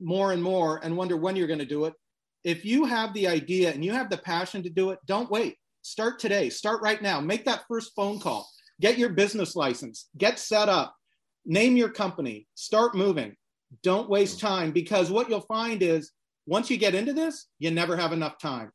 more 0.01 0.33
and 0.33 0.43
more 0.43 0.81
and 0.83 0.97
wonder 0.97 1.17
when 1.17 1.37
you're 1.37 1.47
going 1.47 1.61
to 1.61 1.65
do 1.65 1.85
it. 1.85 1.95
If 2.43 2.65
you 2.65 2.85
have 2.87 3.15
the 3.15 3.29
idea 3.29 3.73
and 3.73 3.85
you 3.85 3.93
have 3.93 4.11
the 4.11 4.17
passion 4.17 4.63
to 4.65 4.71
do 4.71 4.91
it, 4.91 4.99
don't 5.07 5.31
wait 5.31 5.57
Start 5.87 6.19
today. 6.19 6.51
Start 6.51 6.83
right 6.83 7.01
now. 7.01 7.21
Make 7.21 7.45
that 7.45 7.63
first 7.69 7.93
phone 7.95 8.19
call. 8.19 8.51
Get 8.81 8.99
your 8.99 9.11
business 9.11 9.55
license. 9.55 10.09
Get 10.19 10.41
set 10.41 10.69
up. 10.69 10.97
Name 11.45 11.77
your 11.77 11.91
company. 11.91 12.49
Start 12.57 12.97
moving. 12.97 13.37
Don't 13.85 14.11
waste 14.11 14.39
mm. 14.39 14.41
time 14.41 14.73
because 14.73 15.13
what 15.13 15.31
you'll 15.31 15.43
find 15.43 15.83
is 15.83 16.11
once 16.45 16.71
you 16.71 16.77
get 16.77 16.97
into 16.97 17.13
this, 17.13 17.47
you 17.61 17.71
never 17.71 17.97
have 17.97 18.13
enough 18.13 18.37
time. 18.41 18.73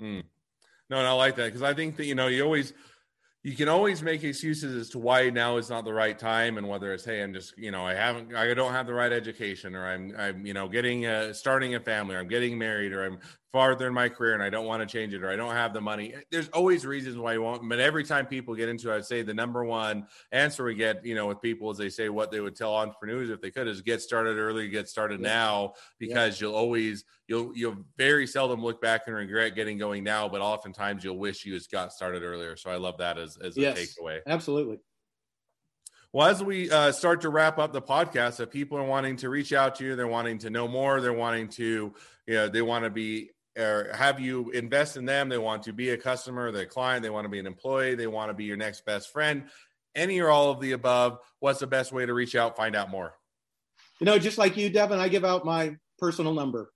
Mm. 0.00 0.22
No, 0.88 0.98
and 0.98 1.06
I 1.06 1.12
like 1.12 1.34
that 1.34 1.46
because 1.46 1.64
I 1.64 1.74
think 1.74 1.96
that 1.96 2.06
you 2.06 2.14
know 2.14 2.28
you 2.28 2.44
always 2.44 2.72
you 3.42 3.54
can 3.54 3.68
always 3.68 4.02
make 4.02 4.22
excuses 4.22 4.74
as 4.74 4.88
to 4.90 4.98
why 4.98 5.30
now 5.30 5.56
is 5.56 5.68
not 5.68 5.84
the 5.84 5.92
right 5.92 6.18
time 6.18 6.58
and 6.58 6.68
whether 6.68 6.92
it's 6.92 7.04
hey 7.04 7.22
i'm 7.22 7.32
just 7.32 7.56
you 7.56 7.70
know 7.70 7.86
i 7.86 7.94
haven't 7.94 8.34
i 8.34 8.52
don't 8.52 8.72
have 8.72 8.88
the 8.88 8.92
right 8.92 9.12
education 9.12 9.76
or 9.76 9.86
i'm 9.86 10.12
i'm 10.18 10.44
you 10.44 10.52
know 10.52 10.66
getting 10.66 11.06
a, 11.06 11.32
starting 11.32 11.76
a 11.76 11.80
family 11.80 12.16
or 12.16 12.18
i'm 12.18 12.26
getting 12.26 12.58
married 12.58 12.92
or 12.92 13.04
i'm 13.04 13.20
farther 13.52 13.86
in 13.86 13.94
my 13.94 14.08
career 14.08 14.34
and 14.34 14.42
I 14.42 14.50
don't 14.50 14.66
want 14.66 14.86
to 14.86 14.92
change 14.92 15.14
it 15.14 15.22
or 15.22 15.30
I 15.30 15.36
don't 15.36 15.54
have 15.54 15.72
the 15.72 15.80
money. 15.80 16.14
There's 16.30 16.48
always 16.48 16.84
reasons 16.84 17.16
why 17.16 17.34
you 17.34 17.42
won't. 17.42 17.66
But 17.68 17.78
every 17.78 18.04
time 18.04 18.26
people 18.26 18.54
get 18.54 18.68
into 18.68 18.92
it, 18.92 18.96
I'd 18.96 19.04
say 19.04 19.22
the 19.22 19.34
number 19.34 19.64
one 19.64 20.06
answer 20.32 20.64
we 20.64 20.74
get, 20.74 21.04
you 21.04 21.14
know, 21.14 21.26
with 21.26 21.40
people 21.40 21.70
is 21.70 21.78
they 21.78 21.88
say 21.88 22.08
what 22.08 22.30
they 22.30 22.40
would 22.40 22.56
tell 22.56 22.74
entrepreneurs 22.74 23.30
if 23.30 23.40
they 23.40 23.50
could 23.50 23.68
is 23.68 23.80
get 23.82 24.02
started 24.02 24.36
early, 24.36 24.68
get 24.68 24.88
started 24.88 25.20
yeah. 25.20 25.28
now, 25.28 25.72
because 25.98 26.40
yeah. 26.40 26.46
you'll 26.48 26.56
always 26.56 27.04
you'll 27.28 27.56
you'll 27.56 27.76
very 27.96 28.26
seldom 28.26 28.62
look 28.62 28.80
back 28.80 29.02
and 29.06 29.16
regret 29.16 29.54
getting 29.54 29.78
going 29.78 30.04
now, 30.04 30.28
but 30.28 30.40
oftentimes 30.40 31.04
you'll 31.04 31.18
wish 31.18 31.44
you 31.44 31.54
just 31.54 31.70
got 31.70 31.92
started 31.92 32.22
earlier. 32.22 32.56
So 32.56 32.70
I 32.70 32.76
love 32.76 32.98
that 32.98 33.18
as 33.18 33.36
as 33.38 33.56
yes, 33.56 33.78
a 33.78 33.80
takeaway. 33.80 34.20
Absolutely. 34.26 34.78
Well, 36.12 36.28
as 36.28 36.42
we 36.42 36.70
uh, 36.70 36.92
start 36.92 37.20
to 37.22 37.28
wrap 37.28 37.58
up 37.58 37.72
the 37.74 37.82
podcast, 37.82 38.40
if 38.40 38.50
people 38.50 38.78
are 38.78 38.84
wanting 38.84 39.16
to 39.16 39.28
reach 39.28 39.52
out 39.52 39.74
to 39.76 39.84
you, 39.84 39.96
they're 39.96 40.06
wanting 40.06 40.38
to 40.38 40.50
know 40.50 40.66
more, 40.66 41.00
they're 41.00 41.12
wanting 41.12 41.48
to, 41.48 41.92
you 42.26 42.34
know, 42.34 42.48
they 42.48 42.62
want 42.62 42.84
to 42.84 42.90
be 42.90 43.32
or 43.56 43.90
have 43.94 44.20
you 44.20 44.50
invest 44.50 44.96
in 44.96 45.04
them. 45.04 45.28
They 45.28 45.38
want 45.38 45.62
to 45.64 45.72
be 45.72 45.90
a 45.90 45.96
customer, 45.96 46.52
their 46.52 46.66
client, 46.66 47.02
they 47.02 47.10
want 47.10 47.24
to 47.24 47.30
be 47.30 47.38
an 47.38 47.46
employee, 47.46 47.94
they 47.94 48.06
want 48.06 48.30
to 48.30 48.34
be 48.34 48.44
your 48.44 48.56
next 48.56 48.84
best 48.84 49.12
friend. 49.12 49.44
Any 49.94 50.20
or 50.20 50.28
all 50.28 50.50
of 50.50 50.60
the 50.60 50.72
above, 50.72 51.18
what's 51.40 51.60
the 51.60 51.66
best 51.66 51.92
way 51.92 52.04
to 52.04 52.12
reach 52.12 52.36
out, 52.36 52.56
find 52.56 52.76
out 52.76 52.90
more? 52.90 53.14
You 53.98 54.04
know, 54.04 54.18
just 54.18 54.36
like 54.36 54.56
you, 54.56 54.68
Devin, 54.68 54.98
I 54.98 55.08
give 55.08 55.24
out 55.24 55.46
my 55.46 55.76
personal 55.98 56.34
number. 56.34 56.70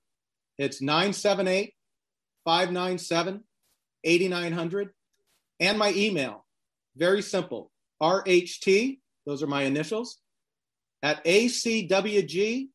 It's 0.56 0.80
978 0.80 1.74
597 2.44 3.44
8900 4.02 4.90
and 5.60 5.78
my 5.78 5.92
email. 5.92 6.46
Very 6.96 7.20
simple 7.20 7.70
RHT, 8.02 8.98
those 9.26 9.42
are 9.42 9.46
my 9.46 9.62
initials, 9.62 10.18
at 11.02 11.22
acwg.co. 11.24 12.72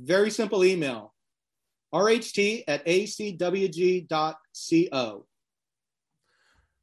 Very 0.00 0.30
simple 0.30 0.64
email 0.64 1.12
rht 1.94 2.64
at 2.68 2.84
acwg.co. 2.86 4.06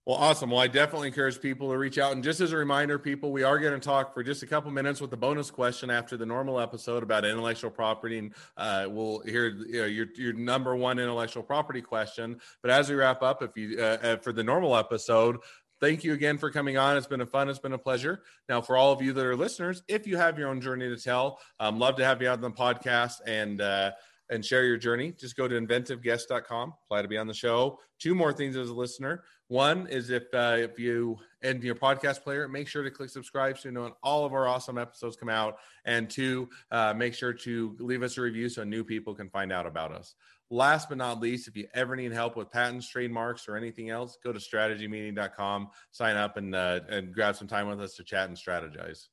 Well, 0.06 0.18
awesome. 0.18 0.52
Well, 0.52 0.60
I 0.60 0.68
definitely 0.68 1.08
encourage 1.08 1.42
people 1.42 1.72
to 1.72 1.78
reach 1.80 1.98
out. 1.98 2.12
And 2.12 2.24
just 2.24 2.40
as 2.40 2.52
a 2.52 2.58
reminder, 2.58 3.00
people, 3.00 3.32
we 3.32 3.42
are 3.42 3.58
going 3.58 3.74
to 3.74 3.80
talk 3.80 4.14
for 4.14 4.22
just 4.22 4.44
a 4.44 4.46
couple 4.46 4.70
minutes 4.70 5.02
with 5.02 5.10
the 5.10 5.18
bonus 5.18 5.50
question 5.50 5.90
after 5.90 6.16
the 6.16 6.28
normal 6.28 6.60
episode 6.60 7.02
about 7.02 7.26
intellectual 7.26 7.72
property. 7.72 8.20
And 8.20 8.36
uh, 8.56 8.86
we'll 8.88 9.22
hear 9.22 9.48
you 9.48 9.82
know, 9.82 9.86
your, 9.86 10.06
your 10.16 10.34
number 10.34 10.76
one 10.76 11.00
intellectual 11.00 11.42
property 11.42 11.82
question. 11.82 12.40
But 12.62 12.70
as 12.70 12.88
we 12.88 12.96
wrap 12.96 13.24
up, 13.24 13.42
if 13.42 13.58
you 13.58 13.80
uh, 13.80 13.98
uh, 14.04 14.18
for 14.18 14.32
the 14.32 14.44
normal 14.44 14.76
episode, 14.76 15.38
thank 15.82 16.04
you 16.04 16.14
again 16.14 16.38
for 16.38 16.52
coming 16.52 16.78
on. 16.78 16.98
It's 16.98 17.08
been 17.08 17.22
a 17.22 17.26
fun. 17.26 17.50
It's 17.50 17.58
been 17.58 17.74
a 17.74 17.78
pleasure. 17.80 18.22
Now, 18.48 18.62
for 18.62 18.78
all 18.78 18.94
of 18.94 19.02
you 19.02 19.12
that 19.12 19.26
are 19.26 19.36
listeners, 19.36 19.82
if 19.88 20.06
you 20.06 20.18
have 20.18 20.38
your 20.38 20.50
own 20.50 20.62
journey 20.62 20.88
to 20.88 21.02
tell, 21.02 21.40
um, 21.60 21.80
love 21.80 21.96
to 21.96 22.06
have 22.06 22.22
you 22.22 22.30
on 22.30 22.42
the 22.42 22.52
podcast 22.52 23.22
and. 23.26 23.60
Uh, 23.60 23.92
and 24.30 24.44
share 24.44 24.66
your 24.66 24.78
journey, 24.78 25.12
just 25.12 25.36
go 25.36 25.48
to 25.48 25.60
inventiveguest.com, 25.60 26.74
apply 26.86 27.02
to 27.02 27.08
be 27.08 27.18
on 27.18 27.28
the 27.28 27.34
show. 27.34 27.80
Two 28.00 28.16
more 28.16 28.34
things 28.34 28.56
as 28.56 28.70
a 28.70 28.74
listener. 28.74 29.24
One 29.48 29.88
is 29.88 30.10
if 30.10 30.24
uh, 30.34 30.56
if 30.58 30.80
you 30.80 31.18
and 31.44 31.64
your 31.64 31.76
podcast 31.76 32.24
player, 32.24 32.48
make 32.48 32.68
sure 32.68 32.84
to 32.84 32.90
click 32.90 33.10
subscribe 33.10 33.60
so 33.60 33.70
you 33.70 33.74
know 33.74 33.84
when 33.84 33.94
all 34.02 34.26
of 34.26 34.34
our 34.34 34.48
awesome 34.48 34.78
episodes 34.78 35.16
come 35.16 35.30
out. 35.30 35.58
And 35.86 36.10
two, 36.10 36.50
uh, 36.72 36.94
make 36.96 37.14
sure 37.14 37.34
to 37.34 37.76
leave 37.80 38.02
us 38.02 38.18
a 38.18 38.22
review 38.22 38.50
so 38.50 38.64
new 38.64 38.84
people 38.84 39.14
can 39.14 39.30
find 39.30 39.52
out 39.52 39.68
about 39.68 39.92
us. 39.92 40.16
Last 40.50 40.90
but 40.90 40.98
not 40.98 41.20
least, 41.20 41.48
if 41.48 41.56
you 41.56 41.68
ever 41.74 41.96
need 41.96 42.12
help 42.12 42.36
with 42.36 42.52
patents, 42.52 42.90
trademarks, 42.90 43.48
or 43.48 43.56
anything 43.56 43.90
else, 43.90 44.18
go 44.24 44.32
to 44.32 44.40
strategymeeting.com, 44.40 45.70
sign 45.92 46.16
up, 46.18 46.38
and 46.38 46.56
uh, 46.56 46.80
and 46.90 47.14
grab 47.14 47.36
some 47.36 47.48
time 47.48 47.68
with 47.68 47.82
us 47.82 47.96
to 47.96 48.04
chat 48.04 48.28
and 48.30 48.38
strategize. 48.38 49.08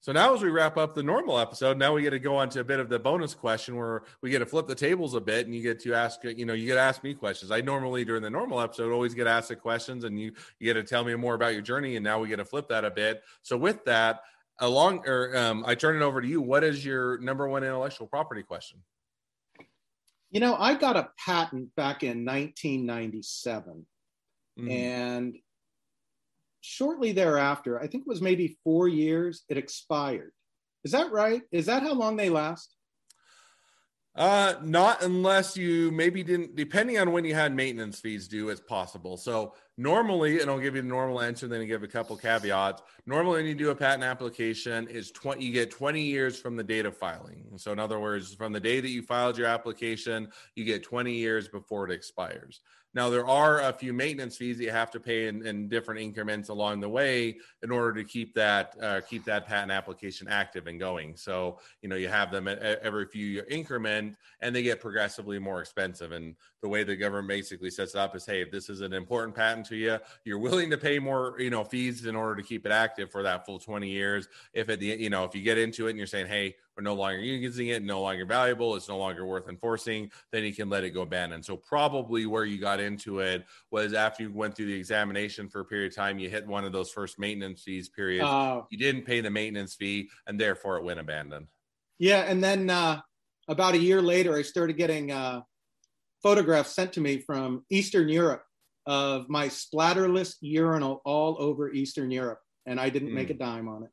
So 0.00 0.12
now, 0.12 0.34
as 0.34 0.42
we 0.42 0.50
wrap 0.50 0.76
up 0.76 0.94
the 0.94 1.02
normal 1.02 1.38
episode, 1.38 1.78
now 1.78 1.92
we 1.92 2.02
get 2.02 2.10
to 2.10 2.20
go 2.20 2.36
on 2.36 2.48
to 2.50 2.60
a 2.60 2.64
bit 2.64 2.78
of 2.78 2.88
the 2.88 2.98
bonus 2.98 3.34
question 3.34 3.76
where 3.76 4.04
we 4.22 4.30
get 4.30 4.38
to 4.38 4.46
flip 4.46 4.68
the 4.68 4.74
tables 4.74 5.14
a 5.14 5.20
bit, 5.20 5.46
and 5.46 5.54
you 5.54 5.62
get 5.62 5.80
to 5.80 5.94
ask, 5.94 6.22
you 6.22 6.46
know, 6.46 6.52
you 6.52 6.66
get 6.66 6.74
to 6.74 6.80
ask 6.80 7.02
me 7.02 7.12
questions. 7.12 7.50
I 7.50 7.60
normally 7.60 8.04
during 8.04 8.22
the 8.22 8.30
normal 8.30 8.60
episode 8.60 8.92
always 8.92 9.14
get 9.14 9.26
asked 9.26 9.48
the 9.48 9.56
questions, 9.56 10.04
and 10.04 10.18
you 10.20 10.32
you 10.60 10.72
get 10.72 10.74
to 10.74 10.84
tell 10.84 11.02
me 11.02 11.14
more 11.16 11.34
about 11.34 11.54
your 11.54 11.62
journey, 11.62 11.96
and 11.96 12.04
now 12.04 12.20
we 12.20 12.28
get 12.28 12.36
to 12.36 12.44
flip 12.44 12.68
that 12.68 12.84
a 12.84 12.90
bit. 12.90 13.22
So 13.42 13.56
with 13.56 13.84
that, 13.86 14.20
along 14.58 15.06
or 15.06 15.36
um, 15.36 15.64
I 15.66 15.74
turn 15.74 15.96
it 15.96 16.04
over 16.04 16.20
to 16.20 16.28
you. 16.28 16.40
What 16.40 16.64
is 16.64 16.84
your 16.84 17.18
number 17.18 17.48
one 17.48 17.64
intellectual 17.64 18.06
property 18.06 18.42
question? 18.42 18.78
You 20.30 20.40
know, 20.40 20.56
I 20.56 20.74
got 20.74 20.96
a 20.96 21.10
patent 21.24 21.74
back 21.76 22.02
in 22.02 22.24
1997, 22.24 23.86
mm-hmm. 24.58 24.70
and 24.70 25.36
shortly 26.66 27.12
thereafter, 27.12 27.80
I 27.80 27.86
think 27.86 28.02
it 28.02 28.08
was 28.08 28.20
maybe 28.20 28.58
four 28.64 28.88
years, 28.88 29.44
it 29.48 29.56
expired. 29.56 30.32
Is 30.84 30.92
that 30.92 31.12
right? 31.12 31.42
Is 31.52 31.66
that 31.66 31.82
how 31.82 31.94
long 31.94 32.16
they 32.16 32.28
last? 32.28 32.74
Uh, 34.16 34.54
not 34.62 35.02
unless 35.02 35.56
you 35.56 35.90
maybe 35.92 36.22
didn't, 36.22 36.56
depending 36.56 36.98
on 36.98 37.12
when 37.12 37.24
you 37.24 37.34
had 37.34 37.54
maintenance 37.54 38.00
fees 38.00 38.26
due, 38.26 38.48
it's 38.48 38.60
possible. 38.60 39.16
So 39.16 39.54
Normally, 39.78 40.40
and 40.40 40.50
I'll 40.50 40.58
give 40.58 40.74
you 40.74 40.80
the 40.80 40.88
normal 40.88 41.20
answer, 41.20 41.46
then 41.46 41.60
I 41.60 41.64
give 41.64 41.82
a 41.82 41.88
couple 41.88 42.16
caveats. 42.16 42.82
Normally, 43.04 43.42
when 43.42 43.46
you 43.46 43.54
do 43.54 43.70
a 43.70 43.74
patent 43.74 44.04
application, 44.04 44.88
is 44.88 45.10
20 45.10 45.44
you 45.44 45.52
get 45.52 45.70
20 45.70 46.00
years 46.00 46.40
from 46.40 46.56
the 46.56 46.64
date 46.64 46.86
of 46.86 46.96
filing. 46.96 47.44
So, 47.56 47.72
in 47.72 47.78
other 47.78 48.00
words, 48.00 48.34
from 48.34 48.54
the 48.54 48.60
day 48.60 48.80
that 48.80 48.88
you 48.88 49.02
filed 49.02 49.36
your 49.36 49.48
application, 49.48 50.28
you 50.54 50.64
get 50.64 50.82
20 50.82 51.12
years 51.12 51.46
before 51.48 51.84
it 51.84 51.92
expires. 51.92 52.62
Now, 52.96 53.10
there 53.10 53.26
are 53.26 53.60
a 53.60 53.74
few 53.74 53.92
maintenance 53.92 54.38
fees 54.38 54.56
that 54.56 54.64
you 54.64 54.70
have 54.70 54.90
to 54.92 55.00
pay 55.00 55.28
in, 55.28 55.46
in 55.46 55.68
different 55.68 56.00
increments 56.00 56.48
along 56.48 56.80
the 56.80 56.88
way 56.88 57.36
in 57.62 57.70
order 57.70 57.92
to 57.92 58.08
keep 58.08 58.32
that 58.36 58.74
uh, 58.80 59.02
keep 59.02 59.22
that 59.26 59.46
patent 59.46 59.70
application 59.70 60.28
active 60.28 60.66
and 60.66 60.80
going. 60.80 61.14
So, 61.14 61.58
you 61.82 61.90
know, 61.90 61.96
you 61.96 62.08
have 62.08 62.30
them 62.30 62.48
at, 62.48 62.58
every 62.58 63.04
few 63.04 63.26
year 63.26 63.46
increment, 63.50 64.16
and 64.40 64.56
they 64.56 64.62
get 64.62 64.80
progressively 64.80 65.38
more 65.38 65.60
expensive. 65.60 66.12
And 66.12 66.36
the 66.62 66.70
way 66.70 66.84
the 66.84 66.96
government 66.96 67.28
basically 67.28 67.68
sets 67.68 67.94
it 67.94 67.98
up 67.98 68.16
is, 68.16 68.24
hey, 68.24 68.40
if 68.40 68.50
this 68.50 68.70
is 68.70 68.80
an 68.80 68.94
important 68.94 69.36
patent 69.36 69.66
to 69.66 69.76
you, 69.76 69.98
you're 70.24 70.38
willing 70.38 70.70
to 70.70 70.78
pay 70.78 70.98
more, 70.98 71.36
you 71.38 71.50
know, 71.50 71.64
fees 71.64 72.06
in 72.06 72.16
order 72.16 72.34
to 72.36 72.42
keep 72.42 72.64
it 72.64 72.72
active 72.72 73.10
for 73.10 73.22
that 73.24 73.44
full 73.44 73.58
20 73.58 73.90
years. 73.90 74.26
If 74.54 74.70
at 74.70 74.80
the, 74.80 74.86
you 74.86 75.10
know, 75.10 75.24
if 75.24 75.34
you 75.34 75.42
get 75.42 75.58
into 75.58 75.86
it 75.86 75.90
and 75.90 75.98
you're 75.98 76.06
saying, 76.06 76.28
hey, 76.28 76.56
we're 76.76 76.82
no 76.82 76.94
longer 76.94 77.18
using 77.18 77.68
it, 77.68 77.82
no 77.82 78.02
longer 78.02 78.26
valuable, 78.26 78.76
it's 78.76 78.88
no 78.88 78.98
longer 78.98 79.24
worth 79.24 79.48
enforcing, 79.48 80.10
then 80.30 80.44
you 80.44 80.52
can 80.52 80.68
let 80.68 80.84
it 80.84 80.90
go 80.90 81.02
abandoned. 81.02 81.44
So 81.44 81.56
probably 81.56 82.26
where 82.26 82.44
you 82.44 82.58
got 82.58 82.80
into 82.80 83.20
it 83.20 83.46
was 83.70 83.94
after 83.94 84.24
you 84.24 84.32
went 84.32 84.54
through 84.54 84.66
the 84.66 84.74
examination 84.74 85.48
for 85.48 85.60
a 85.60 85.64
period 85.64 85.92
of 85.92 85.96
time, 85.96 86.18
you 86.18 86.28
hit 86.28 86.46
one 86.46 86.64
of 86.64 86.72
those 86.72 86.90
first 86.90 87.18
maintenance 87.18 87.62
fees 87.62 87.88
periods. 87.88 88.28
Uh, 88.28 88.62
you 88.70 88.78
didn't 88.78 89.02
pay 89.02 89.20
the 89.20 89.30
maintenance 89.30 89.74
fee, 89.74 90.10
and 90.26 90.38
therefore 90.38 90.76
it 90.76 90.84
went 90.84 91.00
abandoned. 91.00 91.46
Yeah, 91.98 92.20
and 92.20 92.44
then 92.44 92.68
uh, 92.68 93.00
about 93.48 93.74
a 93.74 93.78
year 93.78 94.02
later, 94.02 94.36
I 94.36 94.42
started 94.42 94.76
getting 94.76 95.12
uh, 95.12 95.42
photographs 96.22 96.74
sent 96.74 96.92
to 96.94 97.00
me 97.00 97.18
from 97.18 97.64
Eastern 97.70 98.08
Europe 98.08 98.44
of 98.84 99.28
my 99.28 99.48
splatterless 99.48 100.34
urinal 100.40 101.00
all 101.04 101.36
over 101.38 101.70
Eastern 101.72 102.10
Europe, 102.10 102.40
and 102.66 102.78
I 102.78 102.90
didn't 102.90 103.10
mm. 103.10 103.14
make 103.14 103.30
a 103.30 103.34
dime 103.34 103.68
on 103.68 103.84
it. 103.84 103.90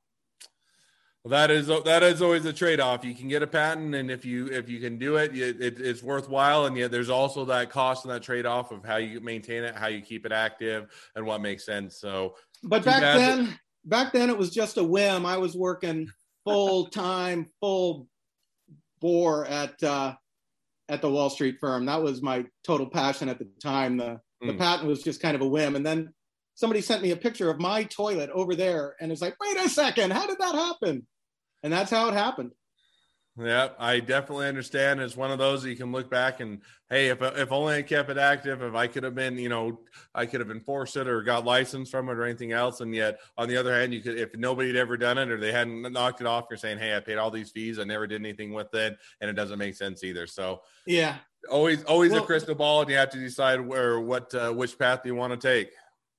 Well, 1.24 1.32
that 1.32 1.52
is 1.52 1.68
that 1.68 2.04
is 2.04 2.22
always 2.22 2.44
a 2.44 2.52
trade 2.52 2.82
off. 2.82 3.06
You 3.06 3.16
can 3.16 3.30
get 3.30 3.42
a 3.42 3.48
patent, 3.48 3.96
and 3.96 4.12
if 4.12 4.26
you 4.26 4.48
if 4.48 4.68
you 4.68 4.82
can 4.82 4.98
do 4.98 5.16
it, 5.16 5.34
it, 5.34 5.62
it, 5.62 5.80
it's 5.80 6.04
worthwhile. 6.04 6.66
And 6.66 6.76
yet, 6.76 6.92
there's 6.92 7.10
also 7.10 7.46
that 7.46 7.70
cost 7.70 8.04
and 8.04 8.14
that 8.14 8.24
trade 8.24 8.46
off 8.46 8.72
of 8.72 8.84
how 8.84 8.98
you 8.98 9.22
maintain 9.22 9.64
it, 9.64 9.74
how 9.74 9.88
you 9.88 10.02
keep 10.02 10.26
it 10.26 10.34
active, 10.34 10.92
and 11.16 11.26
what 11.26 11.40
makes 11.40 11.66
sense. 11.66 11.98
So, 11.98 12.36
but 12.62 12.84
back 12.84 13.02
then, 13.02 13.46
that- 13.46 13.60
back 13.86 14.12
then 14.12 14.30
it 14.30 14.38
was 14.38 14.50
just 14.50 14.78
a 14.78 14.84
whim. 14.84 15.26
I 15.26 15.38
was 15.38 15.56
working 15.56 16.10
full 16.44 16.88
time, 16.88 17.48
full 17.62 18.10
bore 19.00 19.46
at 19.46 19.82
uh, 19.82 20.16
at 20.90 21.02
the 21.02 21.10
Wall 21.10 21.30
Street 21.30 21.56
firm. 21.62 21.86
That 21.86 22.04
was 22.04 22.22
my 22.22 22.46
total 22.66 22.88
passion 22.88 23.30
at 23.30 23.40
the 23.40 23.48
time. 23.62 23.96
The 23.96 24.20
the 24.42 24.52
mm. 24.52 24.58
patent 24.58 24.90
was 24.90 25.02
just 25.02 25.22
kind 25.22 25.36
of 25.36 25.42
a 25.42 25.48
whim, 25.48 25.78
and 25.78 25.86
then 25.86 26.14
somebody 26.56 26.82
sent 26.82 27.02
me 27.02 27.12
a 27.12 27.16
picture 27.16 27.50
of 27.50 27.62
my 27.62 27.86
toilet 27.86 28.30
over 28.32 28.56
there, 28.56 28.98
and 29.00 29.10
it's 29.10 29.22
like, 29.22 29.38
wait 29.40 29.56
a 29.66 29.70
second, 29.70 30.12
how 30.12 30.28
did 30.28 30.38
that 30.40 30.54
happen? 30.54 31.08
And 31.64 31.72
that's 31.72 31.92
how 31.92 32.08
it 32.10 32.14
happened. 32.14 32.52
Yeah, 33.36 33.70
I 33.80 34.00
definitely 34.00 34.46
understand. 34.46 35.02
It's 35.02 35.18
one 35.18 35.32
of 35.32 35.40
those 35.40 35.64
that 35.64 35.70
you 35.72 35.76
can 35.76 35.92
look 35.92 36.08
back 36.08 36.40
and 36.40 36.62
hey, 36.92 37.08
if 37.08 37.20
if 37.20 37.52
only 37.52 37.74
I 37.74 37.82
kept 37.82 38.12
it 38.12 38.18
active, 38.20 38.62
if 38.62 38.76
I 38.76 38.86
could 38.86 39.04
have 39.04 39.16
been, 39.16 39.40
you 39.40 39.50
know, 39.50 39.80
I 40.14 40.28
could 40.28 40.40
have 40.40 40.52
enforced 40.52 40.98
it 40.98 41.08
or 41.08 41.24
got 41.24 41.44
license 41.44 41.90
from 41.90 42.10
it 42.10 42.14
or 42.14 42.26
anything 42.26 42.52
else. 42.52 42.82
And 42.82 42.94
yet, 42.94 43.20
on 43.36 43.48
the 43.48 43.58
other 43.58 43.74
hand, 43.74 43.92
you 43.92 44.02
could 44.02 44.20
if 44.20 44.36
nobody 44.36 44.70
had 44.70 44.78
ever 44.78 44.98
done 44.98 45.18
it 45.18 45.32
or 45.32 45.40
they 45.40 45.52
hadn't 45.52 45.92
knocked 45.92 46.22
it 46.22 46.28
off, 46.28 46.46
you're 46.48 46.58
saying, 46.58 46.78
hey, 46.78 46.96
I 46.96 47.00
paid 47.00 47.18
all 47.18 47.32
these 47.32 47.50
fees, 47.50 47.80
I 47.80 47.86
never 47.86 48.06
did 48.06 48.22
anything 48.22 48.54
with 48.54 48.72
it, 48.76 49.00
and 49.20 49.32
it 49.32 49.34
doesn't 49.34 49.58
make 49.58 49.76
sense 49.76 50.04
either. 50.04 50.28
So 50.28 50.62
yeah, 50.86 51.16
always 51.50 51.84
always 51.86 52.12
well, 52.12 52.22
a 52.22 52.26
crystal 52.28 52.54
ball, 52.54 52.82
and 52.82 52.90
you 52.92 52.98
have 52.98 53.10
to 53.10 53.20
decide 53.20 53.60
where 53.60 54.00
what 54.00 54.32
uh, 54.36 54.52
which 54.52 54.78
path 54.78 55.02
you 55.06 55.16
want 55.16 55.40
to 55.40 55.48
take. 55.48 55.72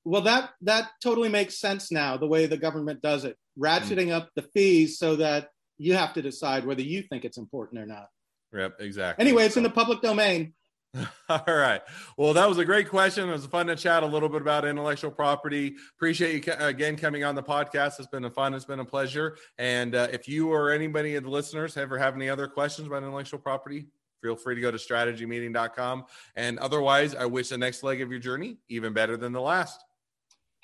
Well, 0.05 0.23
that 0.23 0.51
that 0.63 0.91
totally 1.01 1.29
makes 1.29 1.59
sense 1.59 1.93
now. 1.93 2.17
The 2.17 2.27
way 2.27 2.47
the 2.47 2.57
government 2.57 3.03
does 3.03 3.25
it, 3.25 3.39
ratcheting 3.59 4.09
mm. 4.09 4.13
up 4.13 4.31
the 4.35 4.43
fees 4.43 4.99
so 4.99 5.17
that 5.17 5.49
you 5.79 5.95
have 5.95 6.15
to 6.15 6.23
decide 6.23 6.65
whether 6.65 6.83
you 6.83 7.03
think 7.03 7.25
it's 7.25 7.39
important 7.39 7.81
or 7.81 7.87
not. 7.87 8.09
Yep, 8.53 8.81
exactly. 8.81 9.25
Anyway, 9.25 9.45
it's 9.45 9.57
in 9.57 9.63
the 9.63 9.71
public 9.71 10.01
domain. 10.01 10.55
All 11.29 11.43
right. 11.49 11.83
Well, 12.17 12.35
that 12.35 12.49
was 12.49 12.59
a 12.59 12.65
great 12.65 12.89
question. 12.89 13.29
It 13.29 13.33
was 13.33 13.47
fun 13.47 13.67
to 13.67 13.77
chat 13.77 14.03
a 14.03 14.07
little 14.07 14.29
bit 14.29 14.43
about 14.43 14.65
intellectual 14.65 15.11
property. 15.11 15.75
Appreciate 15.97 16.47
you 16.47 16.53
again 16.59 16.97
coming 16.97 17.25
on 17.25 17.35
the 17.35 17.43
podcast. 17.43 17.99
It's 17.99 18.07
been 18.07 18.25
a 18.25 18.31
fun. 18.31 18.55
It's 18.55 18.65
been 18.65 18.81
a 18.81 18.85
pleasure. 18.85 19.37
And 19.59 19.95
uh, 19.95 20.09
if 20.13 20.29
you 20.29 20.53
or 20.53 20.71
anybody 20.71 21.17
of 21.17 21.25
the 21.25 21.31
listeners 21.31 21.77
ever 21.77 21.99
have 21.99 22.15
any 22.15 22.29
other 22.29 22.47
questions 22.47 22.87
about 22.87 23.03
intellectual 23.03 23.41
property, 23.41 23.87
feel 24.23 24.37
free 24.37 24.55
to 24.55 24.61
go 24.61 24.71
to 24.71 24.79
strategymeeting.com. 24.79 26.05
And 26.37 26.59
otherwise, 26.61 27.15
I 27.15 27.27
wish 27.27 27.49
the 27.49 27.59
next 27.59 27.83
leg 27.83 28.01
of 28.01 28.11
your 28.11 28.21
journey 28.21 28.59
even 28.69 28.93
better 28.93 29.17
than 29.17 29.33
the 29.33 29.41
last. 29.41 29.85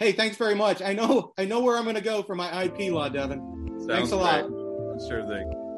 Hey, 0.00 0.12
thanks 0.12 0.38
very 0.38 0.54
much. 0.54 0.80
I 0.80 0.94
know 0.94 1.34
I 1.36 1.44
know 1.44 1.60
where 1.60 1.76
I'm 1.76 1.84
going 1.84 1.94
to 1.94 2.00
go 2.00 2.22
for 2.22 2.34
my 2.34 2.64
IP 2.64 2.90
law, 2.90 3.10
Devin. 3.10 3.38
Sounds 3.80 3.86
thanks 3.86 4.12
a 4.12 4.16
great. 4.16 4.50
lot. 4.50 5.00
Sure 5.06 5.26
thing. 5.26 5.69